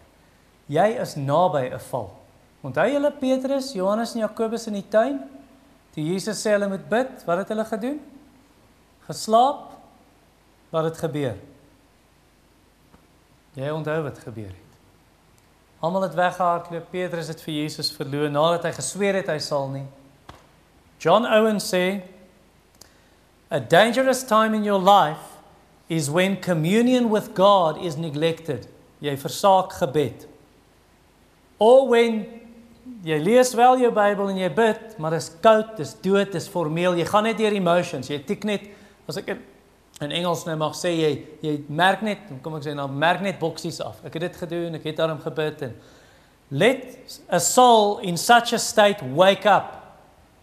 [0.71, 2.11] Jy is naby 'n val.
[2.62, 5.19] Onthou julle Petrus, Johannes en Jakobus in die tuin?
[5.95, 8.01] Toe Jesus sê hulle moet bid, wat het hulle gedoen?
[9.11, 9.71] geslaap
[10.71, 11.38] wat het gebeur.
[13.59, 14.69] Jy onthou wat gebeur het.
[15.83, 16.90] Almal het weggehardloop.
[16.93, 19.87] Petrus het vir Jesus verloor nadat hy gesweer het hy sal nie.
[21.03, 22.03] John Owen sê
[23.51, 25.39] a dangerous time in your life
[25.89, 28.69] is when communion with God is neglected.
[29.03, 30.27] Jy versaak gebed.
[31.59, 32.23] Or when
[33.05, 36.31] jy lees wel jou Bybel en jy bid, maar dit is koud, dit is dood,
[36.31, 36.95] dit is formeel.
[37.01, 38.11] Jy gaan net deur emotions.
[38.13, 38.71] Jy tik net
[39.11, 39.35] as ek
[40.01, 41.11] in Engels nou mag sê jy
[41.45, 43.99] jy merk net kom ek sê nou merk net boksies af.
[44.07, 45.75] Ek het dit gedoen, ek het daarom gebid en
[46.51, 49.99] let a soul in such a state wake up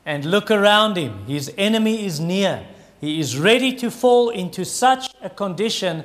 [0.05, 1.23] and look around him.
[1.25, 2.65] His enemy is near.
[2.99, 6.03] He is ready to fall into such a condition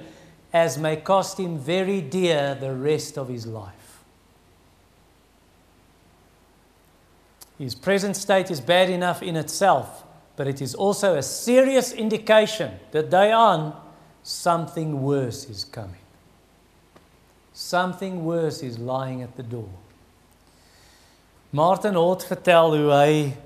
[0.52, 4.04] as may cost him very dear the rest of his life.
[7.58, 10.04] His present state is bad enough in itself
[10.36, 13.74] but it is also a serious indication that day on
[14.22, 16.00] something worse is coming.
[17.52, 19.68] Something worse is lying at the door.
[21.52, 23.36] Martin Holt vertel hoe hy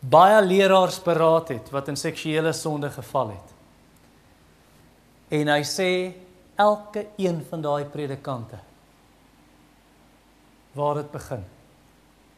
[0.00, 3.54] baie leraars beraad het wat in seksuele sonde geval het.
[5.30, 5.90] En hy sê
[6.60, 8.58] elke een van daai predikante
[10.72, 11.44] waar dit begin.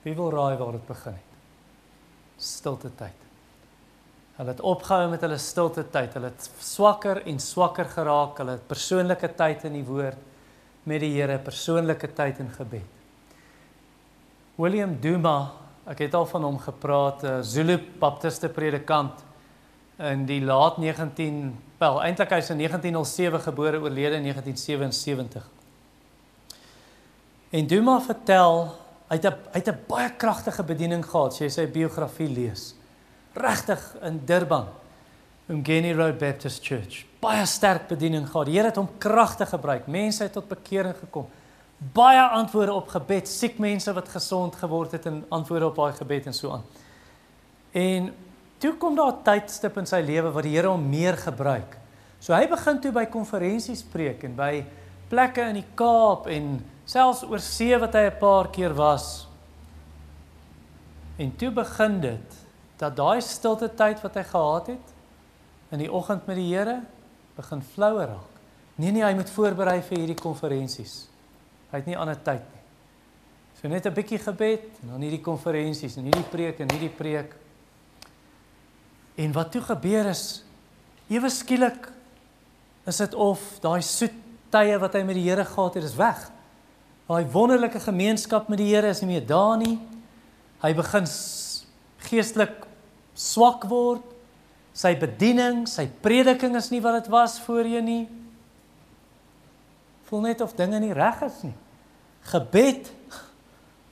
[0.02, 1.30] Wie wil raai waar dit begin het?
[2.42, 3.18] Stilte tyd.
[4.36, 6.14] Hulle het opgehou met hulle stilte tyd.
[6.16, 8.40] Hulle het swakker en swakker geraak.
[8.40, 10.30] Hulle het persoonlike tyd in die woord
[10.88, 12.88] met die Here, persoonlike tyd in gebed.
[14.58, 15.52] William Duma,
[15.86, 19.24] ek het al van hom gepraat, 'n Zulu Baptiste predikant
[19.98, 25.48] in die laat 19 wel eintlik hy's in 1907 gebore oorlede in 1977.
[27.50, 31.48] En Duma vertel hy het 'n hy het 'n baie kragtige bediening gehad, as jy
[31.48, 32.74] sy biografie lees.
[33.34, 34.68] Regtig in Durban,
[35.48, 37.04] Umgeni Road Baptist Church.
[37.20, 38.46] Baie sterk bediening gehad.
[38.46, 39.86] Die Here het hom kragtig gebruik.
[39.86, 41.28] Mense het tot bekering gekom.
[41.90, 46.28] Baie antwoorde op gebed, siek mense wat gesond geword het en antwoorde op daai gebed
[46.30, 46.62] en so aan.
[47.72, 48.14] En
[48.58, 51.78] toe kom daar 'n tydstip in sy lewe wat die Here hom meer gebruik.
[52.20, 54.64] So hy begin toe by konferensies preek en by
[55.08, 59.26] plekke in die Kaap en selfs oor see wat hy 'n paar keer was.
[61.18, 62.38] En toe begin dit
[62.76, 64.94] dat daai stilte tyd wat hy gehad het
[65.70, 66.82] in die oggend met die Here
[67.36, 68.32] begin flouer raak.
[68.74, 71.11] Nee nee, hy moet voorberei vir hierdie konferensies.
[71.72, 72.60] Hy het nie ander tyd nie.
[73.60, 77.34] So net 'n bietjie gebed en dan hierdie konferensies en hierdie preek en hierdie preek.
[79.16, 80.44] En wat toe gebeur is
[81.08, 81.92] ewe skielik
[82.86, 84.12] is dit of daai soet
[84.50, 86.30] tye wat hy met die Here gehad het, is weg.
[87.08, 89.78] Daai wonderlike gemeenskap met die Here is nie meer daar nie.
[90.62, 91.06] Hy begin
[92.08, 92.66] geestelik
[93.14, 94.04] swak word.
[94.72, 98.04] Sy bediening, sy prediking is nie wat dit was voorheen nie.
[100.08, 101.54] Voel net of dinge nie reg is nie.
[102.22, 102.92] Gebed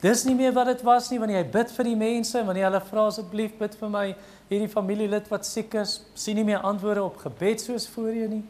[0.01, 2.81] Dis nie meer wat dit was nie wanneer jy bid vir die mense, wanneer hulle
[2.87, 4.05] vra asseblief bid vir my
[4.49, 8.47] hierdie familielid wat siek is, sien nie meer antwoorde op gebed soos voorheen nie.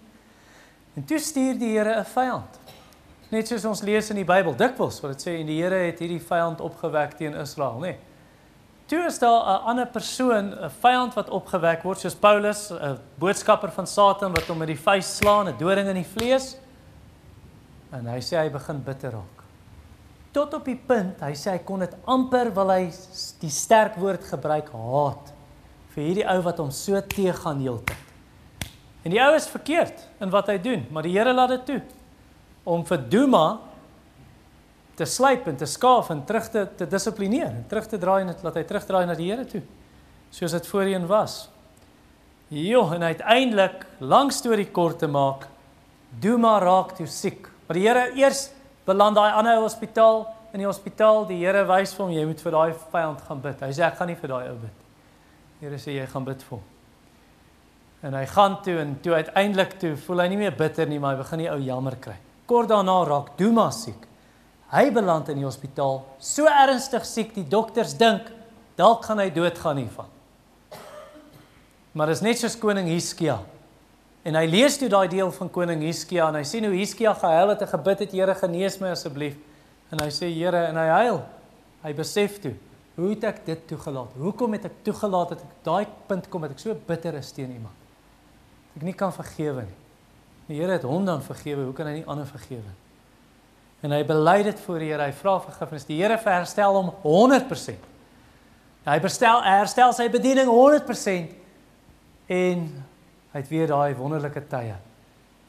[0.95, 2.61] En toe stuur die Here 'n vyand.
[3.31, 5.99] Net soos ons lees in die Bybel dikwels wat dit sê en die Here het
[5.99, 7.97] hierdie vyand opgewek teen Israel, nê.
[8.87, 13.73] Toe is daar 'n ander persoon, 'n vyand wat opgewek word soos Paulus, 'n boodskapper
[13.73, 16.57] van Satan wat hom met die vuis slaan, 'n doring in die vlees.
[17.93, 19.40] En hy sê hy begin bitter raak
[20.33, 22.85] tot op die punt hy sê hy kon dit amper wil hy
[23.43, 25.33] die sterk woord gebruik haat
[25.95, 28.07] vir hierdie ou wat hom so teëgaan heeltyd.
[29.03, 31.81] En die ou is verkeerd in wat hy doen, maar die Here laat dit toe
[32.69, 33.45] om vir Duma
[34.99, 38.35] te slyp en te skaaf en terug te te dissiplineer en terug te draai en
[38.45, 39.65] laat hy terugdraai na die Here toe
[40.31, 41.49] soos dit voorheen was.
[42.51, 45.49] Jo, en uiteindelik, lank storie kort te maak,
[46.23, 47.49] Duma raak toe siek.
[47.67, 48.49] Maar die Here eers
[48.91, 52.57] beland daai ander hospitaal in die hospitaal die Here wys vir hom jy moet vir
[52.57, 53.63] daai vyand gaan bid.
[53.63, 54.85] Hy sê ek gaan nie vir daai ou bid.
[55.61, 56.67] Die Here sê jy gaan bid vir hom.
[58.01, 61.15] En hy gaan toe en toe uiteindelik toe voel hy nie meer bitter nie, maar
[61.15, 62.17] hy begin die ou jammer kry.
[62.49, 64.09] Kort daarna raak Duma siek.
[64.71, 68.31] Hy beland in die hospitaal, so ernstig siek die dokters dink
[68.79, 70.09] dalk gaan hy doodgaan hiervan.
[71.93, 73.41] Maar dis net soos koning Hiskia.
[74.25, 77.55] En hy lees toe daai deel van koning Hiskia en hy sien hoe Hiskia gehuil
[77.55, 79.39] het en gebid het, Here genees my asseblief.
[79.91, 81.21] En hy sê Here en hy huil.
[81.81, 82.53] Hy besef toe,
[82.99, 84.13] hoe het ek dit toegelaat?
[84.21, 87.55] Hoekom het ek toegelaat dat ek daai punt kom dat ek so bitter is teen
[87.55, 87.77] iemand?
[88.77, 89.79] Ek nie kan vergewe nie.
[90.51, 92.75] Die Here het hom dan vergewe, hoe kan hy nie ander vergewe?
[93.81, 95.89] En hy bely dit voor die Here, hy vra vergifnis.
[95.89, 97.89] Die Here herstel hom 100%.
[98.85, 101.33] Hy herstel herstel sy bediening 100%
[102.33, 102.69] en
[103.31, 104.77] Hy het weer daai wonderlike tye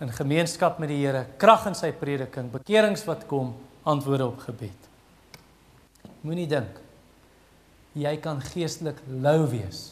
[0.02, 3.54] in gemeenskap met die Here, krag in sy prediking, bekerings wat kom,
[3.86, 4.90] antwoorde op gebed.
[6.26, 6.80] Moenie dink
[7.98, 9.92] jy kan geestelik lou wees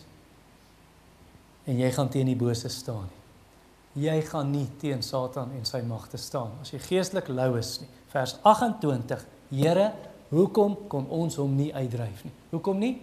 [1.68, 4.06] en jy gaan teen die bose staan nie.
[4.06, 7.90] Jy gaan nie teen Satan en sy magte staan as jy geestelik lou is nie.
[8.14, 9.90] Vers 28: Here,
[10.30, 12.34] hoekom kon ons hom nie uitdryf nie?
[12.54, 12.94] Hoekom nie?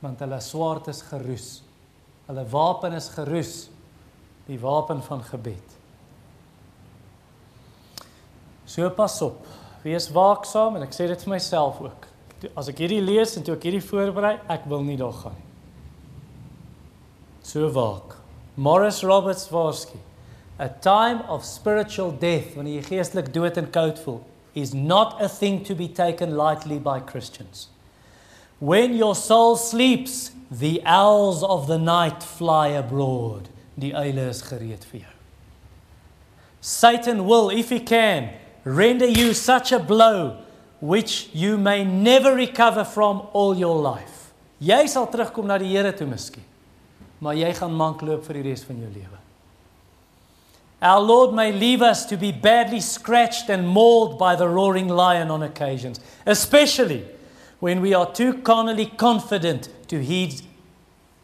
[0.00, 1.50] Want hulle swaard is geroes
[2.30, 3.54] Hulle wapen is geroes.
[4.46, 5.76] Die wapen van gebed.
[8.70, 9.46] So pas op.
[9.82, 12.06] Wees waaksaam en ek sê dit vir myself ook.
[12.54, 15.48] As ek hierdie lees en toe ek hierdie voorberei, ek wil nie daar gaan nie.
[17.42, 18.14] So waak.
[18.54, 19.98] Morris Roberts Worsky.
[20.60, 24.20] A time of spiritual death, wanneer jy geestelik dood en koud voel,
[24.54, 27.68] is not a thing to be taken lightly by Christians.
[28.60, 33.48] When your soul sleeps, The owls of the night fly abroad.
[33.78, 35.16] Die uile is gereed vir jou.
[36.60, 38.30] Satan will, if he can,
[38.64, 40.36] render you such a blow
[40.80, 44.32] which you may never recover from all your life.
[44.60, 46.44] Jy sal terugkom na die Here toe miskien.
[47.20, 49.18] Maar jy gaan mank loop vir die res van jou lewe.
[50.82, 55.30] Our Lord may leave us to be badly scratched and mauled by the roaring lion
[55.30, 57.04] on occasions, especially
[57.60, 60.40] when we are too carnally confident to heed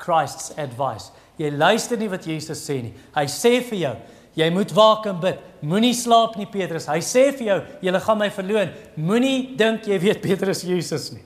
[0.03, 1.13] Christ's advice.
[1.41, 2.95] Jy luister nie wat Jesus sê nie.
[3.17, 3.95] Hy sê vir jou,
[4.37, 5.41] jy moet waak en bid.
[5.65, 6.89] Moenie slaap nie, Petrus.
[6.89, 8.73] Hy sê vir jou, jy gaan my verloon.
[8.97, 11.25] Moenie dink jy weet Petrus Jesus nie.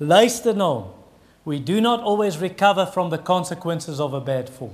[0.00, 0.92] Luister nou.
[1.46, 4.72] We do not always recover from the consequences of a bad fall.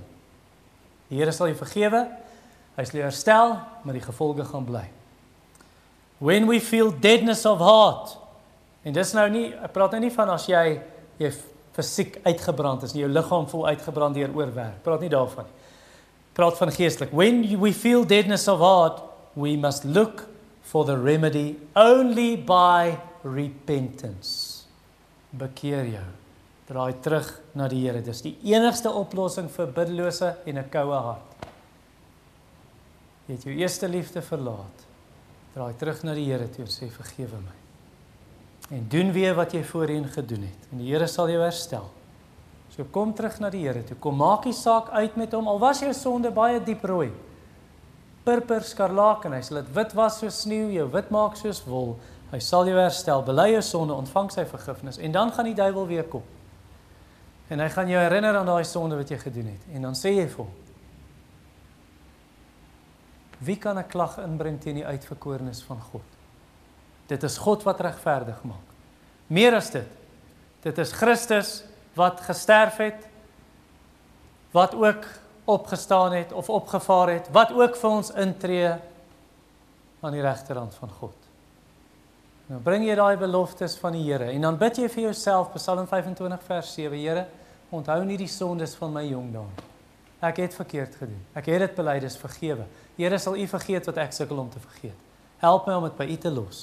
[1.10, 2.06] Die Here sal jou vergewe.
[2.78, 4.86] Hy sal jou herstel, maar die gevolge gaan bly.
[6.22, 8.16] When we feel deadness of heart.
[8.82, 10.64] En dis nou nie, ek praat nou nie van as jy
[11.22, 11.32] jy
[11.72, 14.82] fisiek uitgebrand is, nie jou liggaam vol uitgebrand deur oorwerk.
[14.84, 15.58] Praat nie daarvan nie.
[16.36, 17.12] Praat van geestelik.
[17.12, 19.02] When we feel deadness of heart,
[19.34, 20.26] we must look
[20.62, 24.64] for the remedy only by repentance.
[25.30, 26.08] Bekeer jou
[26.72, 28.00] draai terug na die Here.
[28.04, 31.48] Dis die enigste oplossing vir biddelose en 'n koue hart.
[33.28, 34.86] Jy het jou eerste liefde verlaat.
[35.54, 37.61] Draai terug na die Here toe en sê vergewe my.
[38.72, 41.90] En doen weer wat jy voorheen gedoen het en die Here sal jou herstel.
[42.72, 43.98] So kom terug na die Here toe.
[44.00, 47.10] Kom maak die saak uit met hom al was jou sonde baie diep rooi.
[48.24, 51.96] Purper skarlaken, hy sal dit wit was soos sneeu, jou wit maak soos wol.
[52.30, 53.24] Hy sal jou herstel.
[53.26, 56.24] Bely jou sonde, ontvang sy vergifnis en dan gaan die duiwel weer kom.
[57.52, 59.68] En hy gaan jou herinner aan daai sonde wat jy gedoen het.
[59.76, 60.52] En dan sê jy vir hom:
[63.42, 66.21] Wie kan 'n klag inbring teen die uitverkorenes van God?
[67.12, 68.68] Dit is God wat regverdig maak.
[69.32, 69.88] Meer as dit.
[70.64, 71.60] Dit is Christus
[71.98, 73.08] wat gesterf het
[74.52, 75.04] wat ook
[75.44, 78.70] opgestaan het of opgevaar het wat ook vir ons intree
[80.00, 81.16] aan die regterhand van God.
[82.50, 85.86] Nou bring jy daai beloftes van die Here en dan bid jy vir jouself Psalm
[85.88, 87.26] 25 vers 7 Here
[87.72, 89.68] onthou nie die sondes van my jong dae.
[90.22, 91.22] Ek het verkeerd gedoen.
[91.34, 92.66] Ek het dit bely, dis vergewe.
[92.98, 94.98] Here sal U vergeet wat ek sukkel om te vergeet.
[95.42, 96.60] Help my om dit by U te los.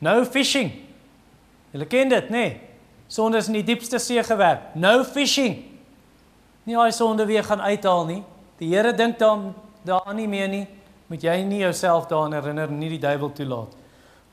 [0.00, 0.72] No fishing.
[1.72, 2.44] Julle ken dit, nê?
[2.48, 2.60] Nee?
[3.10, 4.74] Sondes in die diepste see gewerk.
[4.78, 5.58] No fishing.
[6.64, 8.20] Nie daai sonde weer gaan uithaal nie.
[8.60, 9.50] Die Here dink dan
[9.82, 10.66] daaraan nie meer nie.
[11.10, 13.74] Moet jy nie jouself daaraan herinner nie die duiwel toelaat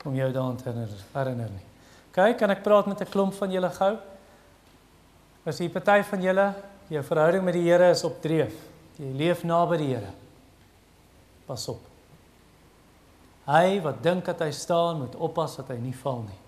[0.06, 1.64] om jou daaraan te herinner, herinner nie.
[2.14, 3.98] Kyk, kan ek praat met 'n klomp van julle gou?
[5.44, 6.54] As jy party van julle
[6.88, 8.54] jou verhouding met die Here is op dreef,
[8.96, 10.12] jy leef naby die Here.
[11.46, 11.80] Pas op.
[13.48, 16.40] Hy wat dink dat hy staan, moet oppas dat hy nie val nie.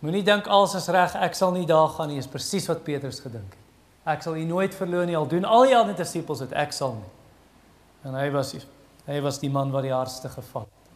[0.00, 3.18] Moenie dink alles is reg, ek sal nie daar gaan nie, is presies wat Petrus
[3.20, 3.64] gedink het.
[4.08, 6.94] Ek sal u nooit verloon nie, al doen al die ander disippels dit, ek sal
[6.96, 7.10] nie.
[8.08, 8.54] En hy was
[9.08, 10.92] hy was die man wat die hardste gevat het.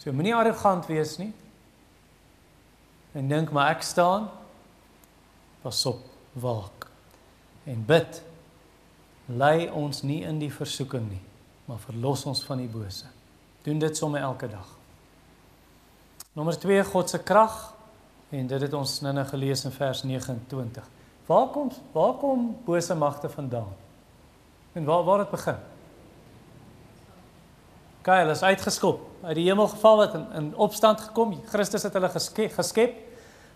[0.00, 1.30] So moenie arrogant wees nie.
[3.16, 4.30] En dink maar ek staan
[5.60, 6.00] pas op,
[6.40, 6.88] waak
[7.68, 8.22] en bid.
[9.28, 11.22] Lei ons nie in die versoeking nie,
[11.68, 13.08] maar verlos ons van die bose.
[13.70, 14.66] Doen dit sommer elke dag.
[16.32, 17.74] Nommer 2 God se krag
[18.34, 20.88] en dit het ons nou-nou gelees in vers 29.
[21.26, 23.68] Waar kom waar kom bose magte vandaan?
[24.72, 25.60] En waar waar dit begin?
[28.02, 31.36] Kyk, hulle is uitgeskop, uit die hemel geval het in, in opstand gekom.
[31.52, 32.98] Christus het hulle geskep, geskep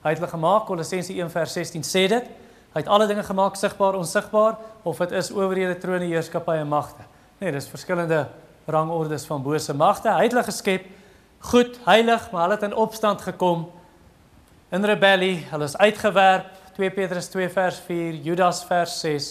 [0.05, 2.31] Hy het hulle gemaak, Kolossense 1:16 sê dit.
[2.75, 7.03] Hy het alle dinge gemaak sigbaar, onsigbaar, of dit is owerhede, trone, heerskappye en magte.
[7.41, 8.29] Nee, dis verskillende
[8.67, 10.09] rangordes van bose magte.
[10.09, 10.87] Hy het hulle geskep
[11.51, 13.67] goed, heilig, maar hulle het in opstand gekom
[14.73, 15.45] in rebellie.
[15.51, 16.51] Hulle is uitgewerp.
[16.75, 19.31] 2 Petrus 2 vers 4, Judas vers 6.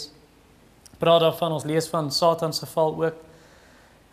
[0.97, 3.15] Praat daarvan ons lees van Satan se val ook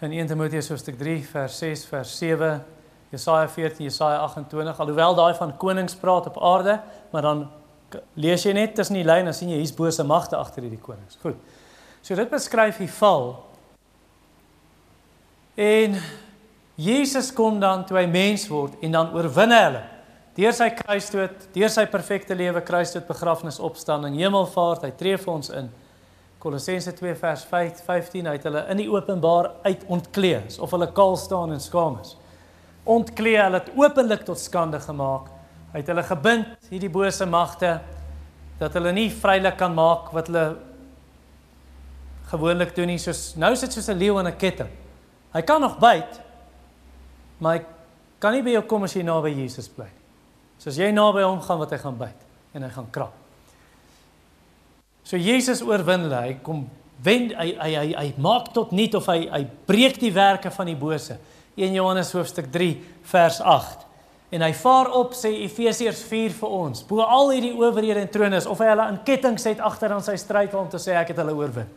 [0.01, 2.65] in 1 Timoteus hoofstuk 3 vers 6 vers 7
[3.11, 6.77] Jesaja 14, Jesaja 28, alhoewel daai van konings praat op aarde,
[7.11, 7.49] maar dan
[8.15, 11.19] lees jy net tussen die lyne en sien jy hier's bose magte agter hierdie konings.
[11.23, 11.39] Goed.
[12.07, 13.33] So dit beskryf die val.
[15.61, 15.97] En
[16.81, 19.83] Jesus kom dan toe hy mens word en dan oorwin hulle.
[20.39, 25.51] Deur sy kruisdood, deur sy perfekte lewe, kruisdood, begrafnis, opstanding, hemelvaart, hy tree vir ons
[25.53, 25.69] in.
[26.41, 31.19] Kolossense 2 vers 5, 15 uit hulle in die openbaar uit ontklee, of hulle kaal
[31.21, 32.17] staan en skaam is
[32.91, 35.29] ontklee, hulle het openlik tot skande gemaak.
[35.71, 37.77] Hy het hulle gebind, hierdie bose magte
[38.61, 40.47] dat hulle nie vrylik kan maak wat hulle
[42.31, 44.80] gewoonlik doen nie, soos nou sit soos 'n leeu in 'n ketting.
[45.35, 46.19] Hy kan nog byt,
[47.39, 47.65] maar hy
[48.23, 49.89] kan nie by jou kom as jy naby Jesus bly.
[50.61, 53.15] So as jy naby hom gaan wat hy gaan byt en hy gaan krap.
[55.07, 56.67] So Jesus oorwin hulle, hy kom
[57.05, 60.69] wen hy hy hy, hy maak tot niet of hy hy breek die werke van
[60.69, 61.17] die bose.
[61.57, 62.75] 1 Johannes hoofstuk 3
[63.11, 63.87] vers 8.
[64.31, 66.85] En hy vaar op sê Efesiërs 4 vir ons.
[66.87, 70.05] Bo al hierdie owerhede en trone is of hy hulle in kettinge het agter aan
[70.07, 71.71] sy stryd om te sê ek het hulle oorwin.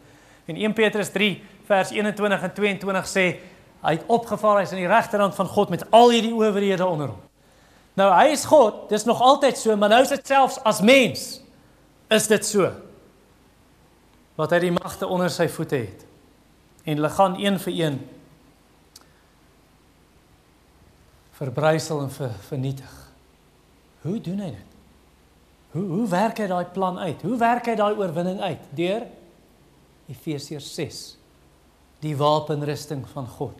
[0.45, 3.25] En 1 Petrus 3 vers 21 en 22 sê
[3.83, 7.21] hy het opgevaar hy's aan die regterhand van God met al hierdie owerhede onder hom.
[7.99, 11.27] Nou hy is God, dis nog altyd so, maar nou is dit selfs as mens
[12.13, 12.71] is dit so.
[14.39, 16.05] Wat hy die magte onder sy voete het.
[16.83, 17.99] En hulle gaan een vir een
[21.37, 22.93] verbrysel en ver, vernietig.
[24.03, 24.71] Hoe doen hy dit?
[25.73, 27.21] Hoe hoe werk hy daai plan uit?
[27.25, 28.65] Hoe werk hy daai oorwinning uit?
[28.77, 29.05] Deur
[30.11, 31.01] Efesiërs 6.
[32.03, 33.59] Die wapenrusting van God.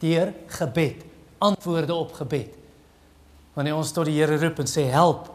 [0.00, 1.04] Deur gebed,
[1.38, 2.54] antwoorde op gebed.
[3.54, 5.28] Wanneer ons tot die Here roep en sê help.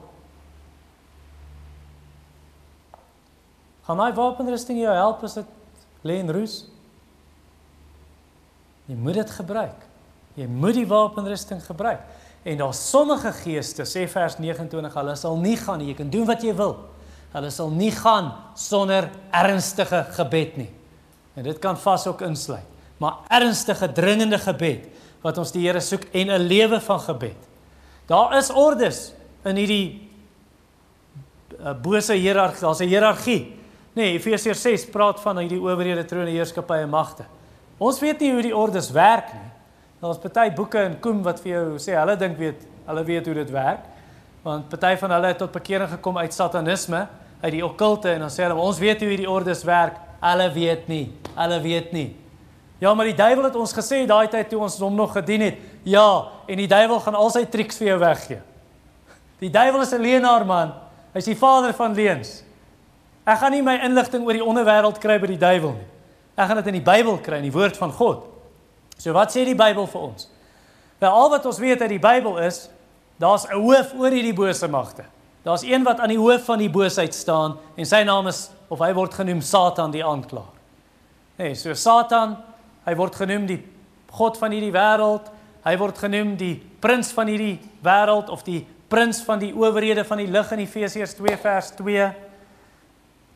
[3.88, 6.64] Gaan hy wapenrusting jou help as dit lê in roes?
[8.90, 9.86] Jy moet dit gebruik.
[10.38, 12.04] Jy moet die wapenrusting gebruik.
[12.44, 15.90] En daar sommige geeste, sê vers 29, hulle sal nie gaan nie.
[15.92, 16.78] Jy kan doen wat jy wil.
[17.34, 20.70] Hulle sal nie gaan sonder ernstige gebed nie.
[21.38, 22.66] En dit kan vas ook insluit.
[23.00, 24.90] Maar ernstige dringende gebed
[25.24, 27.38] wat ons die Here soek en 'n lewe van gebed.
[28.08, 29.14] Daar is ordes
[29.46, 30.10] in hierdie
[31.60, 32.62] uh, bose hiërargie.
[32.62, 33.56] Daar's 'n hiërargie.
[33.94, 37.26] Nee, Efesiërs 6 praat van hierdie owerhede, trone, heerskappye en magte.
[37.78, 39.52] Ons weet nie hoe die ordes werk nie.
[40.00, 43.36] Daar's party boeke in Koem wat vir jou sê hulle dink weet, hulle weet hoe
[43.36, 43.88] dit werk.
[44.44, 47.08] Want party van hulle het tot bekering gekom uit satanisme,
[47.42, 50.00] uit die okkulte en dan sê hulle ons weet hoe hierdie ordes werk.
[50.20, 51.06] Hulle weet nie.
[51.36, 52.10] Hulle weet nie.
[52.80, 55.58] Ja, maar die duiwel het ons gesê daai tyd toe ons hom nog gedien het.
[55.84, 58.40] Ja, en die duiwel gaan al sy triks vir jou weggee.
[59.40, 60.74] Die duiwel is 'n leienaar man.
[61.14, 62.44] Hy's die vader van leuns.
[63.26, 65.88] Ek gaan nie my inligting oor die onderwêreld kry by die duiwel nie.
[66.38, 68.24] Ek gaan dit in die Bybel kry, in die woord van God.
[68.98, 70.30] So wat sê die Bybel vir ons?
[71.00, 72.70] Wel al wat ons weet uit die Bybel is
[73.20, 75.04] daar's 'n hoof oor hierdie bose magte.
[75.44, 78.80] Daar's een wat aan die hoof van die boosheid staan en sy naam is of
[78.80, 80.56] hy word genoem Satan die aanklaer.
[81.38, 82.38] Nee, so Satan,
[82.86, 83.60] hy word genoem die
[84.12, 85.30] god van hierdie wêreld.
[85.64, 90.18] Hy word genoem die prins van hierdie wêreld of die prins van die owerhede van
[90.18, 92.10] die lig in Efesiërs 2 vers 2.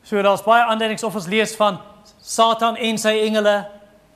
[0.04, 1.80] So daar's baie aanduidings of ons lees van
[2.22, 3.62] Satan en sy engele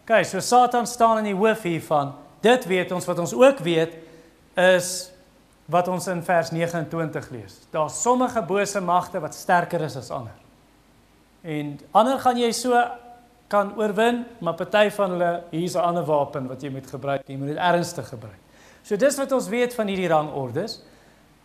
[0.08, 2.14] OK, so Satan staan in die hoof hiervan.
[2.42, 3.98] Dit weet ons wat ons ook weet
[4.56, 5.10] is
[5.68, 7.60] wat ons in vers 29 lees.
[7.72, 10.36] Daar's sommige bose magte wat sterker is as ander.
[11.44, 12.80] En ander gaan jy so
[13.52, 17.28] kan oorwin, maar party van hulle hier's 'n ander wapen wat jy moet gebruik.
[17.28, 18.40] Jy moet dit ernstig gebruik.
[18.84, 20.82] So dis wat ons weet van hierdie rangordes.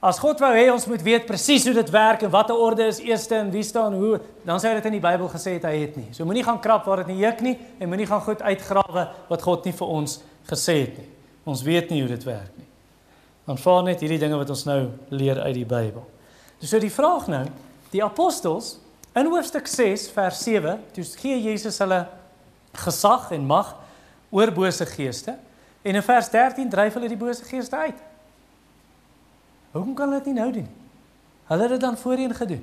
[0.02, 2.98] As God wou hê ons moet weet presies hoe dit werk en watter orde is
[2.98, 5.76] eerste en wie staan hoe, dan sou hy dit in die Bybel gesê het hy
[5.80, 6.08] het nie.
[6.12, 9.42] So moenie gaan krap waar dit nie juk nie en moenie gaan goed uitgrawe wat
[9.42, 10.18] God nie vir ons
[10.50, 11.08] gesê het nie.
[11.46, 12.71] Ons weet nie hoe dit werk nie.
[13.50, 14.80] Aanvaar net hierdie dinge wat ons nou
[15.10, 16.04] leer uit die Bybel.
[16.62, 17.44] Dus so die vraag nou,
[17.90, 18.76] die apostels
[19.18, 22.04] in hoofstuk 6 vers 7, toe gee Jesus hulle
[22.84, 23.74] gesag en mag
[24.32, 25.34] oor bose geeste
[25.82, 27.98] en in vers 13 dryf hulle die bose geeste uit.
[29.72, 30.70] Hoekom kan hulle dit nie nou doen?
[31.50, 32.62] Hulle het dit dan voorheen gedoen.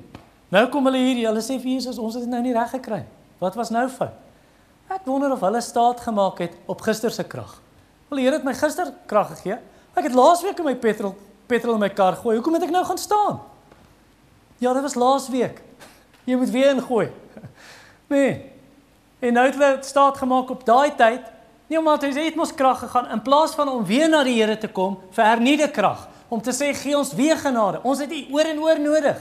[0.50, 3.04] Nou kom hulle hier, hulle sê vir Jesus, ons het dit nou nie reg gekry
[3.04, 3.16] nie.
[3.40, 4.16] Wat was nou fout?
[4.90, 7.54] Ek wonder of hulle staat gemaak het op gister se krag.
[8.10, 9.60] Wel die Here het my gister krag gegee.
[9.94, 11.16] Ek het laasweek in my petrol
[11.50, 12.36] petrol in my kar gooi.
[12.38, 13.40] Hoekom het ek nou gaan staan?
[14.62, 15.58] Ja, dit was laasweek.
[16.28, 17.10] Jy moet weer ingooi.
[18.10, 18.50] Nee.
[19.22, 21.28] En nou het hulle staat gemaak op daai tyd.
[21.70, 24.56] Nie omdat hy het mos krag gegaan in plaas van om weer na die Here
[24.58, 27.78] te kom vir hernieude krag om te sê gee ons weer genade.
[27.86, 29.20] Ons het U oor en oor nodig.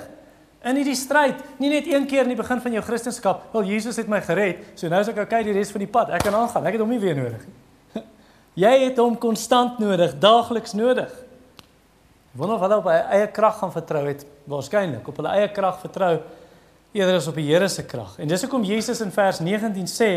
[0.65, 4.01] In hierdie stryd, nie net een keer in die begin van jou Christendom, wel Jesus
[4.01, 6.09] het my gered, so nou is ek okay die res van die pad.
[6.17, 6.65] Ek kan aangaan.
[6.65, 7.68] Ek het hom nie weer nodig nie.
[8.59, 11.11] Jy het hom konstant nodig, daagliks nodig.
[12.35, 15.79] Wonder of hulle op hulle eie krag gaan vertrou het, waarskynlik op hulle eie krag
[15.81, 16.17] vertrou
[16.97, 18.17] eerder as op die Here se krag.
[18.19, 20.09] En dis hoekom Jesus in vers 19 sê,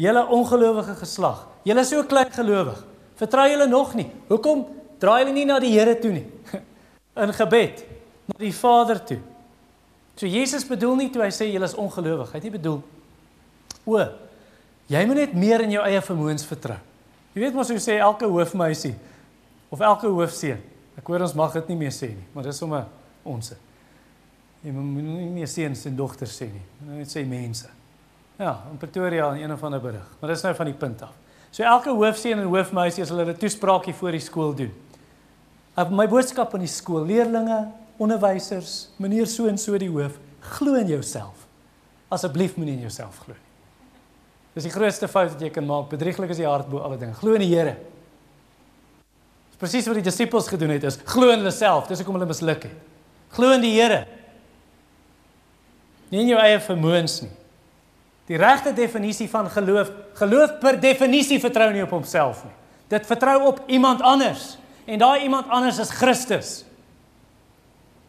[0.00, 2.80] julle ongelowige geslag, julle so klein gelowig.
[3.18, 4.08] Vertrou julle nog nie.
[4.30, 4.64] Hoekom
[5.02, 6.24] draai hulle nie na die Here toe nie.
[7.22, 7.84] In gebed
[8.30, 9.20] na die Vader toe.
[10.18, 12.32] So Jesus bedoel nie toe hy sê julle is ongelowig.
[12.32, 12.80] Hy het nie bedoel
[13.84, 14.00] o,
[14.88, 16.78] jy moet net meer in jou eie vermoëns vertrou.
[17.34, 18.94] Jy weet mos hoe sê elke hoofmeisie
[19.74, 20.60] of elke hoofseun.
[20.94, 22.86] Ek hoor ons mag dit nie meer sê nie, maar dis sommer
[23.26, 23.54] ons.
[24.62, 26.62] Jy moet nie meer seuns en dogters sê nie.
[26.94, 27.68] Net sê mense.
[28.38, 30.06] Ja, in Pretoria in een of ander berig.
[30.20, 31.14] Maar dis nou van die punt af.
[31.54, 34.72] So elke hoofseun en hoofmeisie as hulle 'n toespraakie voor die skool doen.
[35.76, 37.68] Op my boodskap aan die skool, leerlinge,
[37.98, 41.46] onderwysers, meneer so en so die hoof, glo in jouself.
[42.08, 43.43] Asseblief moenie in jouself glo nie.
[44.54, 45.88] Dis die grootste fout wat jy kan maak.
[45.90, 47.16] Bedrieglik is die hart bo alle dinge.
[47.18, 47.74] Glo in die Here.
[49.50, 52.26] Dis presies wat die disippels gedoen het is glo in hulle self, dis hoekom hulle
[52.30, 52.74] misluk het.
[53.34, 54.04] Glo in die Here.
[56.10, 57.32] Nie in jou eie vermoëns nie.
[58.30, 62.54] Die regte definisie van geloof, geloof per definisie vertrou nie op homself nie.
[62.94, 64.54] Dit vertrou op iemand anders.
[64.86, 66.52] En daai iemand anders is Christus.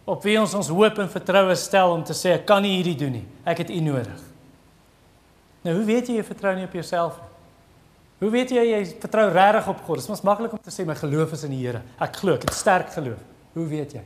[0.06, 2.98] Op wie ons ons hoop en vertroue stel om te sê ek kan nie hierdie
[3.00, 3.26] doen nie.
[3.48, 4.35] Ek het U nodig.
[5.66, 7.32] Nou hoe weet jy jy vertrou nie op jouself nie?
[8.24, 10.00] Hoe weet jy jy vertrou regtig op God?
[10.00, 11.82] Dit is mos maklik om te sê my geloof is in die Here.
[12.02, 13.20] Ek glo, ek het sterk geloof.
[13.58, 14.04] Hoe weet jy?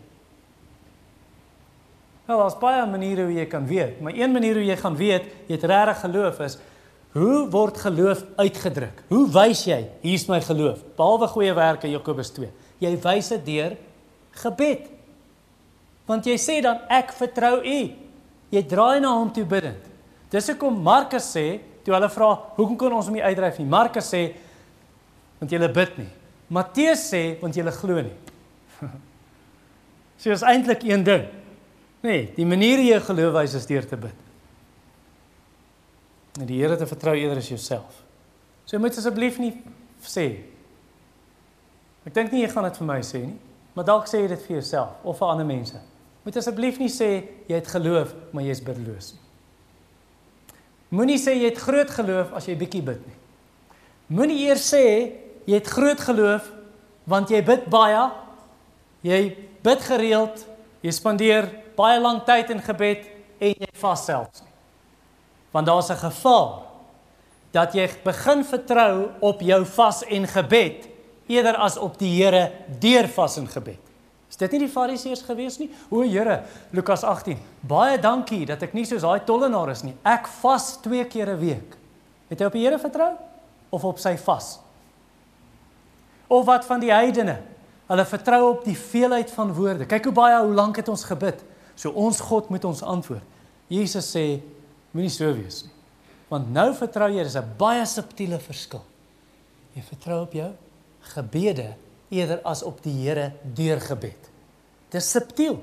[2.29, 5.29] Nou, daar's baie maniere hoe jy kan weet, maar een manier hoe jy gaan weet
[5.49, 6.57] jy het regtig geloof is
[7.17, 9.01] hoe word geloof uitgedruk?
[9.09, 10.83] Hoe wys jy hier's my geloof?
[10.97, 12.49] Behalwe goeie werke Jakobus 2.
[12.85, 13.75] Jy wys dit deur
[14.43, 14.85] gebed.
[16.09, 17.79] Want jy sê dan ek vertrou U.
[18.53, 19.88] Jy draai na hom toe bidend.
[20.29, 23.67] Dis hoekom Markus sê toe hulle vra hoekom kan ons hom nie uitdryf nie.
[23.69, 24.23] Markus sê
[25.39, 26.09] want jy bid nie.
[26.49, 28.15] Matteus sê want jy glo nie.
[30.21, 31.25] so is eintlik een ding.
[32.05, 34.25] Nee, die manier jy geloof wys is deur te bid.
[36.39, 38.03] En die Here te vertrou eerder as jouself.
[38.65, 39.53] So jy moet asseblief nie
[40.05, 40.29] sê
[42.07, 43.35] Ek dink nie jy gaan dit vir my sê nie,
[43.75, 45.81] maar dalk sê jy dit vir jouself of vir ander mense.
[46.23, 47.09] Moet asseblief nie sê
[47.49, 49.28] jy het geloof, maar jy's bidloos nie.
[50.89, 53.17] Moenie sê jy het groot geloof as jy bietjie bid nie.
[54.09, 54.83] Moenie eers sê
[55.45, 56.47] jy het groot geloof
[57.09, 58.07] want jy bid baie.
[59.05, 59.19] Jy
[59.63, 60.41] bid gereeld,
[60.83, 63.05] jy spandeer baie lank tyd in gebed
[63.39, 64.55] en jy vas selfs nie.
[65.53, 66.65] Want daar's 'n gevaar
[67.51, 70.87] dat jy begin vertrou op jou vas en gebed
[71.27, 73.88] eerder as op die Here deur vas en gebed.
[74.29, 75.69] Is dit nie die Fariseërs gewees nie?
[75.89, 77.39] O Here, Lukas 18.
[77.65, 79.95] Baie dankie dat ek nie soos daai tollenaar is nie.
[80.05, 81.77] Ek vas 2 keer 'n week.
[82.29, 83.17] Het jy op die Here vertrou
[83.71, 84.59] of op sy vas?
[86.27, 87.41] Of wat van die heidene?
[87.89, 89.85] Hulle vertrou op die veelheid van woorde.
[89.85, 91.41] Kyk hoe baie hoe lank het ons gebid.
[91.75, 93.23] So ons God moet ons antwoord.
[93.67, 94.41] Jesus sê
[94.91, 95.73] moenie so wees nie.
[96.29, 98.83] Want nou vertrou jy, dis 'n baie subtiele verskil.
[99.75, 100.51] Jy vertrou op jou
[101.15, 101.75] gebede
[102.09, 104.29] eerder as op die Here deur gebed.
[104.89, 105.59] Dis subtiel.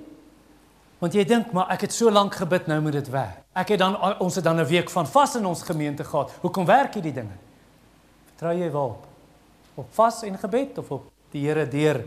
[0.99, 3.43] Want jy dink maar ek het so lank gebid, nou moet dit werk.
[3.57, 6.31] Ek het dan ons het dan 'n week van vas in ons gemeente gehad.
[6.41, 7.37] Hoekom werk hierdie dinge?
[8.27, 9.07] Vertrou jy wel op
[9.77, 12.01] op vas en gebed of op die Here deur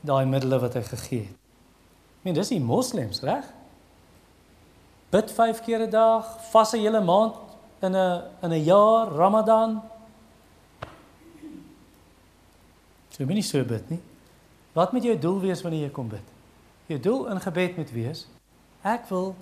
[0.00, 1.36] daai middele wat hy gegee het?
[2.24, 3.44] Men dis die moslems, reg?
[5.12, 7.36] Bid 5 keer 'n dag, vas 'n hele maand
[7.80, 9.82] in 'n in 'n jaar, Ramadan.
[13.18, 14.00] Jy moet nie so bid nie.
[14.74, 16.32] Wat moet jou doel wees wanneer jy kom bid?
[16.90, 18.26] Jou doel in gebed moet wees:
[18.82, 19.34] ek wil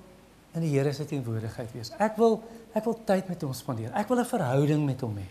[0.54, 1.92] in die Here se teenwoordigheid wees.
[1.98, 2.42] Ek wil
[2.76, 3.92] ek wil tyd met hom spandeer.
[3.96, 5.28] Ek wil 'n verhouding met hom hê.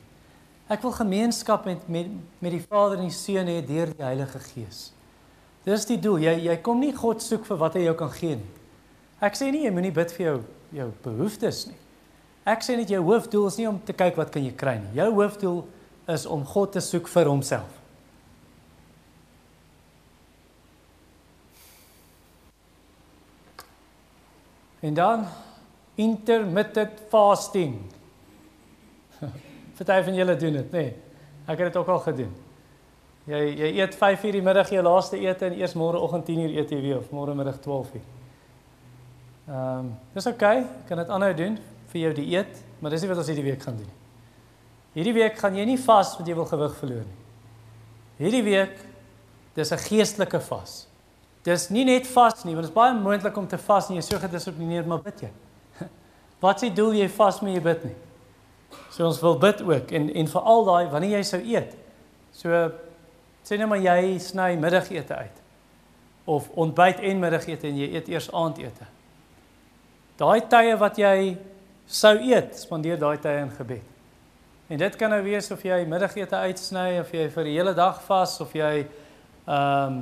[0.70, 2.08] Ek wil gemeenskap met met
[2.40, 4.92] met die Vader en die Seun hê deur die Heilige Gees.
[5.66, 6.18] Dis die doel.
[6.20, 8.52] Jy jy kom nie God soek vir wat hy jou kan gee nie.
[9.22, 11.78] Ek sê nie jy moenie bid vir jou jou behoeftes nie.
[12.46, 14.96] Ek sê net jou hoofdoel is nie om te kyk wat kan jy kry nie.
[14.96, 15.66] Jou hoofdoel
[16.08, 17.81] is om God te soek vir homself.
[24.82, 25.26] En dan
[25.96, 27.78] intermittent fasting.
[29.78, 30.86] Party van julle doen dit, nê?
[30.86, 30.96] Nee,
[31.46, 32.34] ek het dit ook al gedoen.
[33.30, 36.54] Jy jy eet 5 uur die middag jou laaste ete en eers môreoggend 10 uur
[36.58, 38.04] eet jy weer of môre middag 12 uur.
[39.48, 41.58] Ehm, um, dis oukei, okay, kan dit aanhou doen
[41.92, 44.00] vir jou dieet, maar dis nie wat ons hierdie week gaan doen nie.
[44.96, 47.20] Hierdie week gaan jy nie vas want jy wil gewig verloor nie.
[48.22, 48.78] Hierdie week
[49.56, 50.88] dis 'n geestelike vas.
[51.46, 54.06] Dis nie net vas nie, want dit is baie moontlik om te vas en jy
[54.06, 55.32] so gedissiplineerd maar bid jy.
[56.44, 57.98] Wat s'e doel jy vas met jy bid nie?
[58.94, 61.76] So ons wil bid ook en en veral daai wanneer jy sou eet.
[62.36, 62.70] So
[63.46, 65.38] Sê net maar jy sny middagete uit
[66.30, 68.86] of ontbyt en middagete en jy eet eers aandete.
[70.22, 71.16] Daai tye wat jy
[71.90, 73.88] sou eet, spandeer daai tye in gebed.
[74.72, 77.98] En dit kan nou wees of jy middagete uitsny of jy vir die hele dag
[78.06, 80.02] vas of jy ehm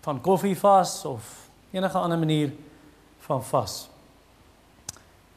[0.00, 2.52] van koffie vas of enige ander manier
[3.26, 3.88] van vas.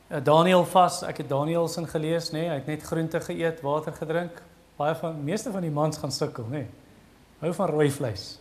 [0.08, 3.62] Eh, Daniel vas, ek het Daniel se gelees, nê, nee, hy het net groente geëet,
[3.66, 4.42] water gedrink,
[4.78, 6.64] baie van meeste van die mans gaan sukkel, nê.
[6.64, 6.68] Nee.
[7.44, 8.38] Hou van rooi vleis.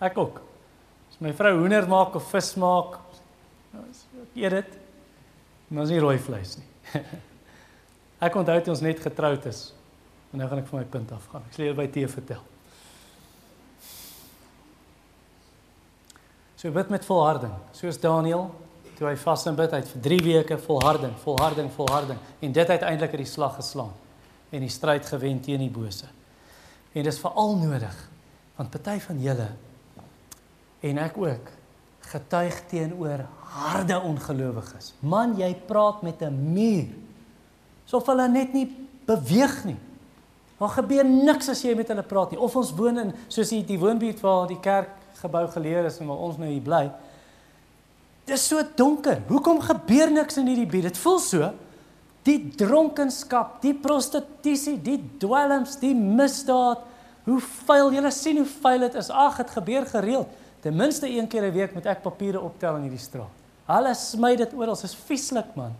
[0.00, 0.40] Ek ook.
[1.10, 2.96] As my vrou hoender maak of vis maak,
[3.74, 4.78] nou ek eet dit.
[5.68, 7.02] Maar is nie rooi vleis nie.
[8.26, 9.66] ek onthou toe ons net getroud is.
[10.32, 11.44] En nou gaan ek van my punt af gaan.
[11.50, 12.40] Ek sê jy by tee vertel.
[16.58, 18.48] So bid met volharding, soos Daniel
[18.98, 22.58] toe hy vas en bid, hy het vir 3 weke volharding, volharding, volharding en dit
[22.58, 23.92] het uiteindelik uit die slag geslaan
[24.50, 26.08] en die stryd gewen teen die bose.
[26.92, 27.98] En dis veral nodig
[28.58, 29.46] Want party van julle
[30.82, 31.50] en ek ook
[32.10, 33.22] getuig teenoor
[33.54, 34.92] harde ongelowiges.
[34.98, 36.88] Man, jy praat met 'n muur.
[37.84, 38.66] Sof hulle net nie
[39.06, 39.76] beweeg nie.
[40.58, 42.40] Daar gebeur niks as jy met hulle praat nie.
[42.40, 44.90] Of ons woon in soos die, die woonbuurt waar die kerk
[45.22, 46.84] gebou geleer is en waar ons nou hier bly.
[48.28, 49.22] Dis so donker.
[49.28, 50.90] Hoekom gebeur niks in hierdie buurt?
[50.90, 51.48] Dit voel so.
[52.28, 56.84] Die dronkenskap, die prostitusie, die dwelms, die misdaad.
[57.24, 59.08] Hoe vuil, julle sien hoe vuil dit is.
[59.10, 60.28] Ag, dit gebeur gereeld.
[60.60, 63.30] Ten minste een keer 'n week moet ek papiere optel in hierdie straat.
[63.66, 65.74] Hulle smy dit oral, dit is vieslik man.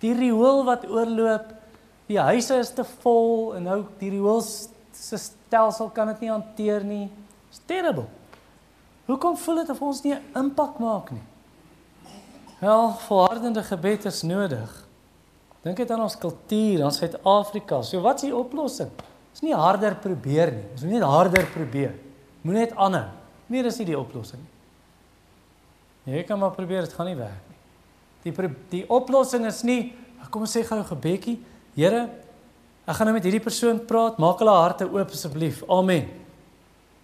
[0.00, 1.52] Die riool wat oorloop,
[2.06, 6.84] die huise is te vol en nou die riool se stelsel kan dit nie hanteer
[6.84, 7.10] nie.
[7.48, 8.06] It's terrible.
[9.06, 11.22] Hoekom voel dit of ons nie 'n impak maak nie?
[12.60, 14.86] Wel, volhardende gebed is nodig.
[15.62, 17.82] Dink dit aan ons kultuur, aan Suid-Afrika.
[17.82, 18.90] So wat is die oplossing?
[19.32, 20.64] Dis nie harder probeer nie.
[20.72, 21.94] Ons moet net harder probeer.
[22.42, 23.08] Moenie net aanhou.
[23.46, 26.16] Nee, dis nie die oplossing nie.
[26.16, 28.32] Jy kan maar probeer, dit gaan nie werk nie.
[28.32, 29.94] Die die oplossing is nie
[30.30, 31.38] kom ons sê gou 'n gebedjie.
[31.74, 32.08] Here,
[32.86, 35.62] ek gaan nou met hierdie persoon praat, maak hulle harte oop asseblief.
[35.68, 36.08] Amen.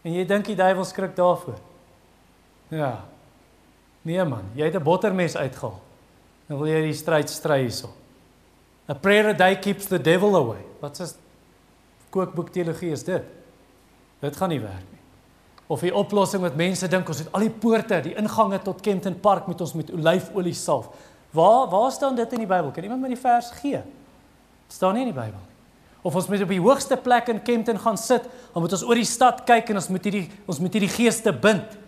[0.05, 1.59] En jy dink die duiwel skrik daarvoor?
[2.73, 2.93] Ja.
[4.03, 5.81] Nee man, jy het 'n bottermes uitgehaal.
[6.49, 7.93] Dan wil jy die stryd stry hierso.
[8.89, 10.65] A prayer a day keeps the devil away.
[10.81, 11.15] Wat is
[12.11, 13.23] kookboek teologie is dit?
[14.21, 15.03] Dit gaan nie werk nie
[15.73, 19.17] of die oplossing wat mense dink ons het al die poorte, die ingange tot Kempton
[19.25, 20.91] Park met ons met olyfolie salf.
[21.33, 22.71] Waar waar staan dit in die Bybel?
[22.77, 23.81] Kan iemand my die vers gee?
[23.81, 25.51] Dit staan nie in die Bybel nie.
[26.03, 28.99] Of ons moet op die hoogste plek in Kempton gaan sit, dan moet ons oor
[28.99, 31.79] die stad kyk en ons moet hierdie ons moet hierdie geeste bind.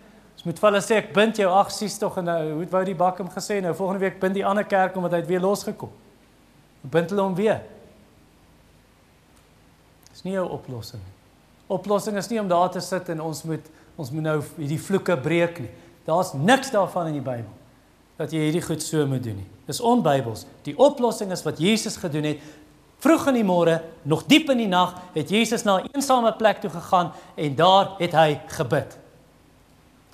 [0.45, 2.97] Moet vir hulle sê ek bind jou ag sies tog en nou hoe wou die
[2.97, 5.89] bakkom gesê nou volgende week bind die ander kerk omdat hy het weer losgekom.
[6.85, 7.63] Bind hulle hom weer.
[10.11, 11.13] Dis nie 'n oplossing nie.
[11.67, 13.65] Oplossing is nie om daar te sit en ons moet
[13.97, 15.69] ons moet nou hierdie vloeke breek nie.
[16.05, 17.53] Daar's niks daarvan in die Bybel
[18.17, 19.47] dat jy hierdie goed so moet doen nie.
[19.65, 20.45] Dis onbybels.
[20.63, 22.39] Die oplossing is wat Jesus gedoen het.
[22.99, 26.61] Vroeg in die môre, nog diep in die nag, het Jesus na 'n eensame plek
[26.61, 28.97] toe gegaan en daar het hy gebid.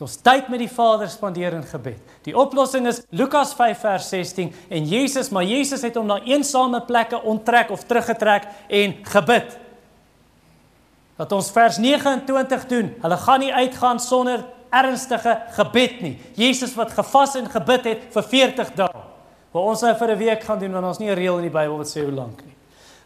[0.02, 2.00] Het ons tyd met die Vader spandeer in gebed.
[2.26, 6.80] Die oplossing is Lukas 5 vers 16 en Jesus, maar Jesus het hom na eensame
[6.88, 9.54] plekke onttrek of teruggetrek en gebid
[11.22, 12.90] dat ons vers 29 doen.
[13.04, 14.42] Hulle gaan nie uitgaan sonder
[14.74, 16.16] ernstige gebed nie.
[16.34, 19.06] Jesus wat gevas en gebid het vir 40 dae.
[19.54, 21.58] Wat ons nou vir 'n week gaan doen want ons nie 'n reël in die
[21.60, 22.56] Bybel wat sê hoe lank nie.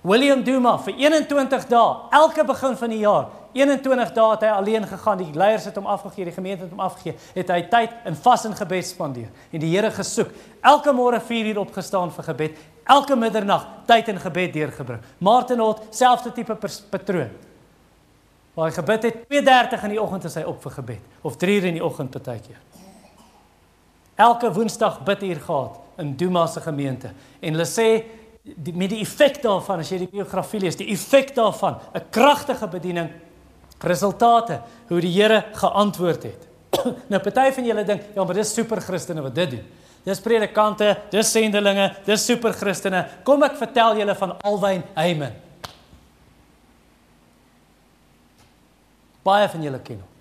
[0.06, 4.84] William Duma vir 21 dae, elke begin van die jaar, 21 dae het hy alleen
[4.86, 5.18] gegaan.
[5.18, 7.16] Die leiers het hom afgegee, die gemeente het hom afgegee.
[7.34, 10.34] Het hy tyd in vas en gebed spandeer en die Here gesoek.
[10.62, 15.01] Elke môre 4 uur opgestaan vir gebed, elke middernag tyd in gebed deurgebring.
[15.24, 16.58] Martin Holt, selfde tipe
[16.91, 17.32] patroon.
[18.56, 21.72] Waar hy gebid het 2:30 in die oggend is hy op vir gebed of 3:00
[21.72, 22.60] in die oggend partykeer.
[24.16, 28.03] Elke woensdag bid hier gehad in Duma se gemeente en hulle sê
[28.46, 32.68] die, met die effek daarvan as jy die biografie lees, die effek daarvan, 'n kragtige
[32.68, 33.10] bediening,
[33.82, 36.48] resultate hoe die Here geantwoord het.
[37.12, 39.66] nou party van julle dink, ja, maar dis super Christene wat dit doen.
[40.06, 43.08] Dis predikante, dis sendelinge, dis super Christene.
[43.24, 45.34] Kom ek vertel julle van Alwyn Heyman.
[49.26, 50.12] Baie van julle ken hom.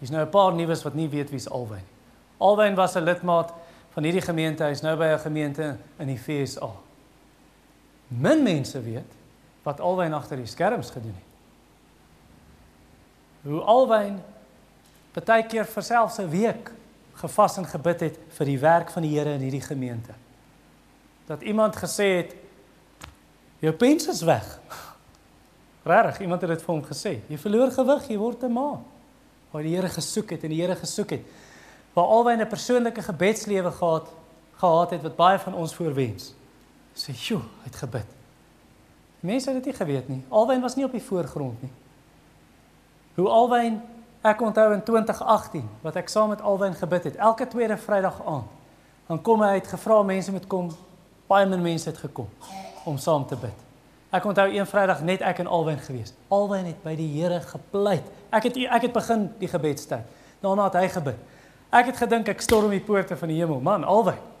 [0.00, 1.92] Hier's nou 'n paar nuus wat nie weet wie's Alwyn nie.
[2.40, 3.52] Alwyn was 'n lidmaat
[3.94, 4.64] van hierdie gemeente.
[4.64, 6.70] Hy's nou by 'n gemeente in die FSA.
[8.18, 9.18] Min mense weet
[9.62, 11.30] wat Alwyn agter die skerms gedoen het.
[13.42, 14.18] Hoe Alwyn
[15.12, 16.72] baie keer vir selfs 'n week
[17.14, 20.14] gevas en gebid het vir die werk van die Here in hierdie gemeente.
[21.26, 22.34] Dat iemand gesê het
[23.58, 24.60] jou pens is weg.
[25.84, 27.20] Regtig, iemand het dit vir hom gesê.
[27.28, 28.80] Jy verloor gewig, jy word 'n ma.
[29.50, 31.22] Waar die Here gesoek het en die Here gesoek het.
[31.92, 34.08] Waar albei 'n persoonlike gebedslewe gehad
[34.56, 36.34] gehad het wat baie van ons voorwens.
[36.94, 38.06] Sê, "Sjoe, hy het gebid."
[39.20, 40.24] Mense het dit nie geweet nie.
[40.28, 41.70] Alwyn was nie op die voorgrond nie.
[43.14, 43.82] Hoe Alwyn,
[44.20, 48.48] ek onthou in 2018 wat ek saam met Alwyn gebid het, elke tweede Vrydag aand.
[49.06, 50.70] Dan kom hy uit gevra mense moet kom.
[51.26, 52.28] Baie min mense het gekom
[52.84, 53.54] om saam te bid.
[54.10, 56.14] Ek onthou een Vrydag net ek en Alwyn gewees.
[56.28, 58.08] Alwyn het by die Here gepleit.
[58.30, 60.18] Ek het ek het begin die gebedstyd.
[60.42, 61.22] Daarna het hy gebid.
[61.70, 63.60] Ek het gedink ek storm die poorte van die hemel.
[63.60, 64.31] Man, Alwyn.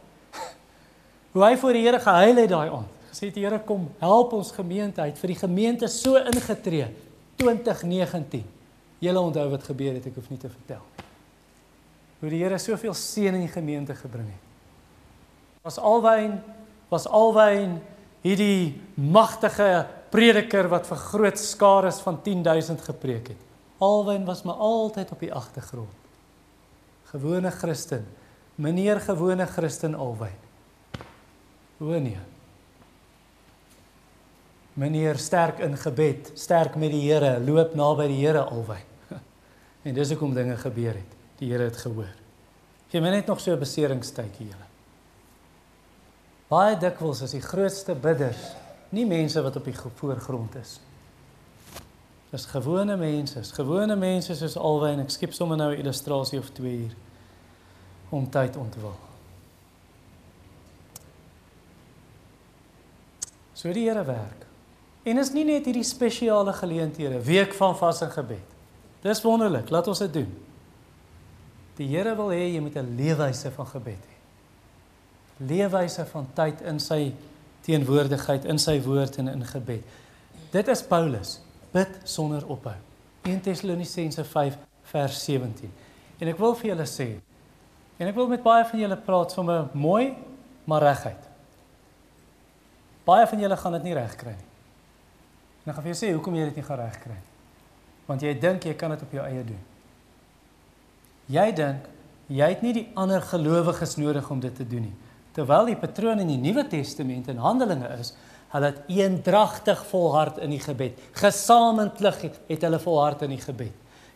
[1.32, 2.98] Hoe hy voor die Here gehuil het daai aand.
[3.12, 6.90] Gesê die Here kom, help ons gemeente uit vir die gemeente so ingetree
[7.40, 8.44] 2019.
[9.02, 11.06] Julle onthou wat gebeur het, ek hoef nie te vertel nie.
[12.22, 14.50] Hoe die Here soveel seën in die gemeente gebring het.
[15.64, 16.36] Was Alwyn
[16.92, 17.78] was Alwyn
[18.22, 23.48] hierdie magtige prediker wat vir groot skares van 10000 gepreek het.
[23.82, 25.96] Alwyn was maar altyd op die agtergrond.
[27.10, 28.04] Gewone Christen.
[28.60, 30.36] Meneer gewone Christen Alwyn.
[31.78, 32.18] O nee.
[34.72, 38.88] Meneer sterk in gebed, sterk met die Here, loop naby die Here Alwyn.
[39.82, 41.16] En dis hoekom dinge gebeur het.
[41.38, 42.12] Die Here het gehoor.
[42.88, 44.68] Gee my net nog so 'n beseringstydjie julle.
[46.48, 48.52] Baie dikwels is die grootste bidders
[48.92, 50.80] nie mense wat op die voorgrond is.
[52.30, 55.00] Dis gewone mense, is gewone mense soos alwyn.
[55.00, 56.94] Ek skep sommer nou 'n illustrasie of 2 hier
[58.10, 59.11] om tyd ontwil.
[63.62, 64.46] So die Here werk.
[65.06, 68.56] En is nie net hierdie spesiale geleenthede, week van vas en gebed.
[69.04, 70.32] Dis wonderlik, laat ons dit doen.
[71.78, 74.16] Die Here wil hê jy moet 'n leefwyse van gebed hê.
[75.46, 77.14] Leefwyse van tyd in sy
[77.62, 79.82] teenwoordigheid, in sy woord en in gebed.
[80.50, 81.40] Dit is Paulus,
[81.72, 82.78] bid sonder ophou.
[83.22, 85.70] 1 Tessalonisense 5 vers 17.
[86.18, 87.20] En ek wil vir julle sê,
[87.98, 90.14] en ek wil met baie van julle praat sommer mooi,
[90.64, 91.31] maar reguit.
[93.06, 94.48] Baie van julle gaan dit nie reg kry nie.
[95.62, 97.30] En ek gaan vir julle sê hoekom jy dit nie gaan reg kry nie.
[98.08, 99.62] Want jy dink jy kan dit op jou eie doen.
[101.32, 101.88] Jy dink
[102.32, 104.94] jy het nie die ander gelowiges nodig om dit te doen nie.
[105.36, 108.12] Terwyl die patroon in die Nuwe Testament in Handelinge is,
[108.52, 110.98] hulle het eendragtig volhard in die gebed.
[111.16, 113.72] Gesamentlik het hulle volhard in die gebed.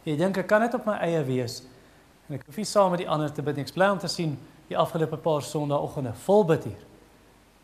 [0.06, 1.62] Jy dink ek kan dit op my eie wees
[2.26, 3.64] en ek hoef nie saam met die ander te bid nie.
[3.66, 4.34] Ek bly om te sien
[4.68, 6.82] die afgelope paar Sondagoggende vol bid hier.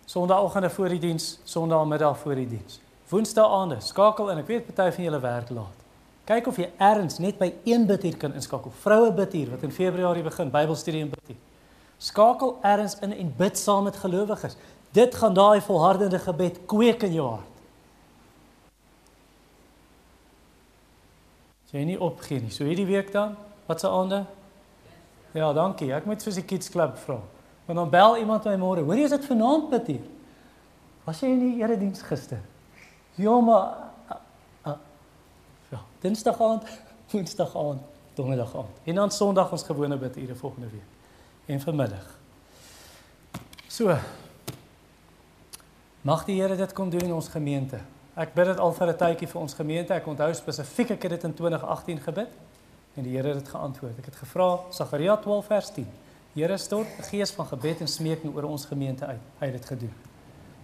[0.05, 2.81] Sondagoggende voor die diens, Sondagmiddag voor die diens.
[3.09, 4.41] Woensdaande skakel in.
[4.43, 5.79] Ek weet party van julle werk laat.
[6.29, 8.73] Kyk of jy ergens net by een bidtuur kan inskakel.
[8.83, 11.41] Vroue bidtuur wat in Februarie begin, Bybelstudie en bidtuur.
[12.03, 14.57] Skakel ergens in en bid saam met gelowiges.
[14.95, 17.49] Dit gaan daai volhardende gebed kweek in jou hart.
[21.73, 22.53] Jy nie opgee nie.
[22.53, 24.25] So hierdie week dan, wat se aande?
[25.33, 25.89] Ja, dankie.
[25.97, 27.17] Ek moet vir die kids klub vra.
[27.65, 28.83] Want dan bel iemand my môre.
[28.83, 30.07] Hoorie, is dit vanaand bidtuur?
[31.05, 32.41] Was jy in die erediens gister?
[33.15, 33.93] Ja, maar
[35.73, 36.65] Ja, Dinsdag aand,
[37.11, 37.81] Woensdag aand,
[38.15, 38.81] Donderdag aand.
[38.85, 40.85] En dan Sondag ons gewone bid ure volgende week.
[41.47, 42.19] En vanmiddag.
[43.67, 43.97] So.
[46.01, 47.79] Mag die Here dit kom doen in ons gemeente.
[48.15, 49.95] Ek bid dit al vir 'n tydjie vir ons gemeente.
[49.95, 52.29] Ek onthou spesifiek ek het dit in 2018 gebid
[52.95, 53.99] en die Here het dit geantwoord.
[53.99, 55.87] Ek het gevra Sagaria 12 vers 10.
[56.35, 59.21] Here stort 'n gees van gebed en smeking oor ons gemeente uit.
[59.39, 59.93] Hy het dit gedoen.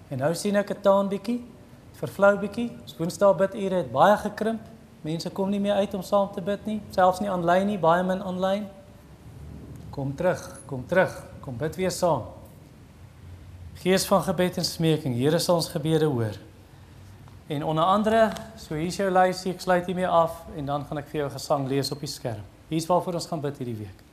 [0.08, 1.44] En nou sien ek 'n taan bietjie,
[1.92, 2.72] vervlou bietjie.
[2.82, 4.60] Ons Woensdae bid ure het baie gekrimp.
[5.00, 8.02] Mense kom nie meer uit om saam te bid nie, selfs nie aanlyn nie, baie
[8.02, 8.66] min aanlyn.
[9.90, 12.22] Kom terug, kom terug, kom bid weer saam.
[13.74, 16.38] Gees van gebed en smeking, Here sal ons gebede hoor.
[17.46, 20.98] En onder andere, so hier is jou lysie, ek sluit hiermee af en dan gaan
[20.98, 22.42] ek vir jou gesang lees op die skerm.
[22.68, 24.07] Hier's waarvoor ons gaan bid hierdie week.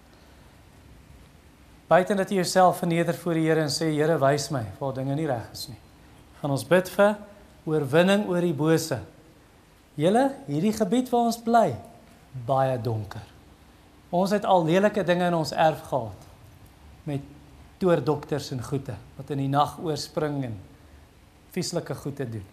[1.85, 5.15] Buiten dat jy jouself verneder voor die Here en sê Here, wys my waar dinge
[5.17, 5.77] nie reg is nie.
[6.39, 7.19] Gaan ons bid vir
[7.69, 8.97] oorwinning oor die bose.
[9.95, 11.67] Julle, hierdie gebied waar ons bly,
[12.47, 13.23] baie donker.
[14.15, 16.25] Ons het al lelike dinge in ons erf gehad
[17.05, 17.21] met
[17.81, 20.57] toordokters en goeie wat in die nag oorspring en
[21.53, 22.49] vieslike goeie doen.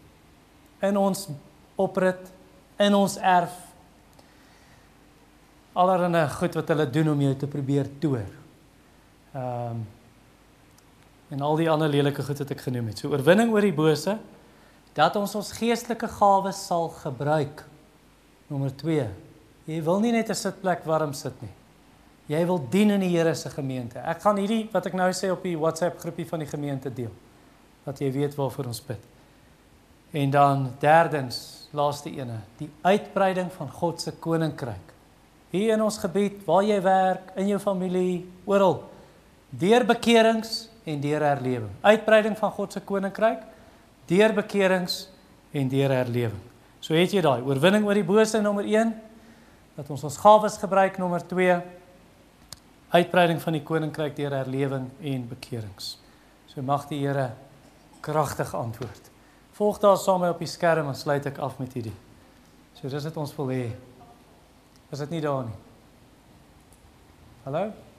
[0.84, 1.24] In ons
[1.80, 2.28] oprit
[2.82, 3.54] in ons erf
[5.72, 8.41] allerlei goed wat hulle doen om jou te probeer toer.
[9.32, 9.82] Ehm um,
[11.32, 12.98] en al die ander lelike goed wat ek genoem het.
[13.00, 14.18] So oorwinning oor die bose
[14.92, 17.62] dat ons ons geestelike gawes sal gebruik.
[18.52, 19.06] Nommer 2.
[19.64, 21.54] Jy wil nie net 'n sitplek warm sit nie.
[22.26, 23.98] Jy wil dien in die Here se gemeente.
[23.98, 27.10] Ek gaan hierdie wat ek nou sê op die WhatsApp groepie van die gemeente deel.
[27.84, 29.00] Dat jy weet waarvoor ons bid.
[30.12, 34.92] En dan derdens, laaste ene, die uitbreiding van God se koninkryk.
[35.50, 38.91] Hier in ons gebied, waar jy werk, in jou familie, oral.
[39.52, 41.70] Deur bekerings en deur herlewing.
[41.80, 43.44] Uitbreiding van God se koninkryk
[44.08, 45.06] deur bekerings
[45.52, 46.40] en deur herlewing.
[46.82, 48.90] So het jy daai oorwinning oor die bose nommer 1
[49.76, 51.60] dat ons ons gawes gebruik nommer 2
[52.92, 55.94] uitbreiding van die koninkryk deur herlewing en bekerings.
[56.50, 57.30] So mag die Here
[58.02, 59.08] kragtig antwoord.
[59.56, 61.94] Volg daar saam met op die skerm en sluit ek af met hierdie.
[62.80, 63.70] So dis dit ons wil hê.
[64.92, 65.56] Is dit nie daar nie?
[67.46, 67.91] Hallo?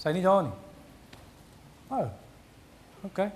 [0.00, 0.56] Sy nie daar nie.
[1.90, 2.00] O.
[2.00, 2.08] Oh.
[3.10, 3.30] Okay.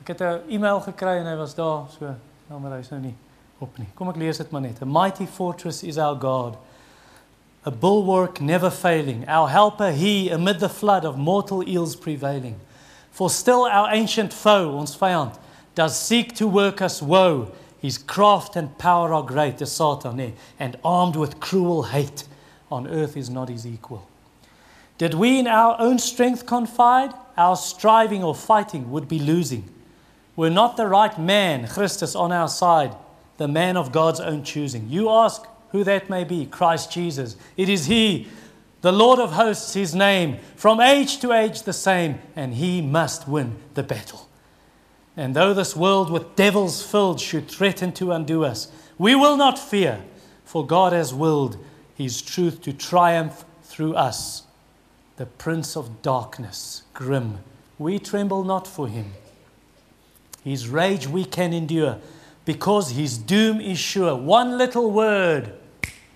[0.00, 2.14] Ek het 'n e-mail gekry en hy was daar, so
[2.48, 3.14] nou maar hy's nou nie
[3.58, 3.88] op nie.
[3.94, 4.82] Kom ek lees dit maar net.
[4.82, 6.56] A mighty fortress is our God.
[7.66, 12.54] A bulwark never failing, our helper he amid the flood of mortal ills prevailing.
[13.10, 15.38] For still our ancient foe, ons vyand,
[15.74, 17.50] does seek to work us woe.
[17.80, 20.30] His craft and power are great, the Satan, eh?
[20.58, 22.24] and armed with cruel hate.
[22.70, 24.06] On earth is not his equal.
[24.98, 29.68] Did we in our own strength confide, our striving or fighting would be losing.
[30.34, 32.94] Were not the right man, Christus, on our side,
[33.36, 34.88] the man of God's own choosing.
[34.88, 37.36] You ask who that may be, Christ Jesus.
[37.56, 38.28] It is He,
[38.80, 43.28] the Lord of hosts, His name, from age to age the same, and He must
[43.28, 44.28] win the battle.
[45.16, 49.58] And though this world with devils filled should threaten to undo us, we will not
[49.58, 50.02] fear,
[50.44, 51.62] for God has willed
[51.94, 54.45] His truth to triumph through us.
[55.16, 57.38] The Prince of Darkness, grim,
[57.78, 59.12] we tremble not for Him.
[60.44, 61.98] His rage we can endure
[62.46, 64.14] because his doom is sure.
[64.14, 65.52] One little word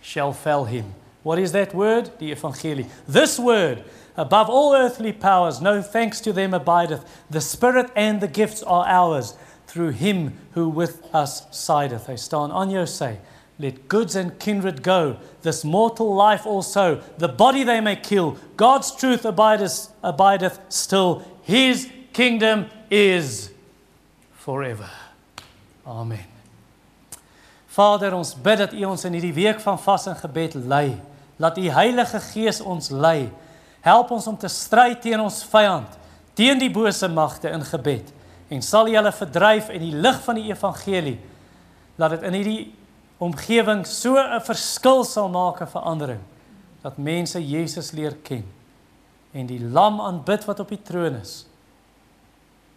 [0.01, 0.95] shall fell him.
[1.23, 2.19] What is that word?
[2.19, 2.89] The Evangelie.
[3.07, 3.85] This word,
[4.17, 7.05] above all earthly powers, no thanks to them abideth.
[7.29, 9.35] The Spirit and the gifts are ours
[9.67, 12.07] through him who with us sideth.
[12.07, 13.19] Hy staan aan jou sy.
[13.61, 18.39] Let goods and kindred go, this mortal life also, the body they may kill.
[18.57, 21.23] God's truth abideth, abideth still.
[21.43, 23.51] His kingdom is
[24.33, 24.89] forever.
[25.87, 26.25] Amen.
[27.69, 30.97] Vader, ons bid dat U ons in hierdie week van vas en gebed lei.
[31.37, 33.29] Laat U Heilige Gees ons lei.
[33.85, 36.01] Help ons om te stry teen ons vyand,
[36.37, 38.09] teen die bose magte in gebed
[38.51, 41.19] en sal U hulle verdryf in die lig van die evangelie.
[42.01, 42.63] Laat dit in hierdie
[43.21, 46.25] omgewing so 'n verskil sal maak 'n verandering
[46.83, 48.45] dat mense Jesus leer ken
[49.33, 51.47] en die lam aanbid wat op die troon is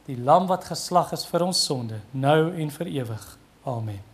[0.06, 3.38] die lam wat geslag is vir ons sonde nou en vir ewig.
[3.64, 4.13] Amen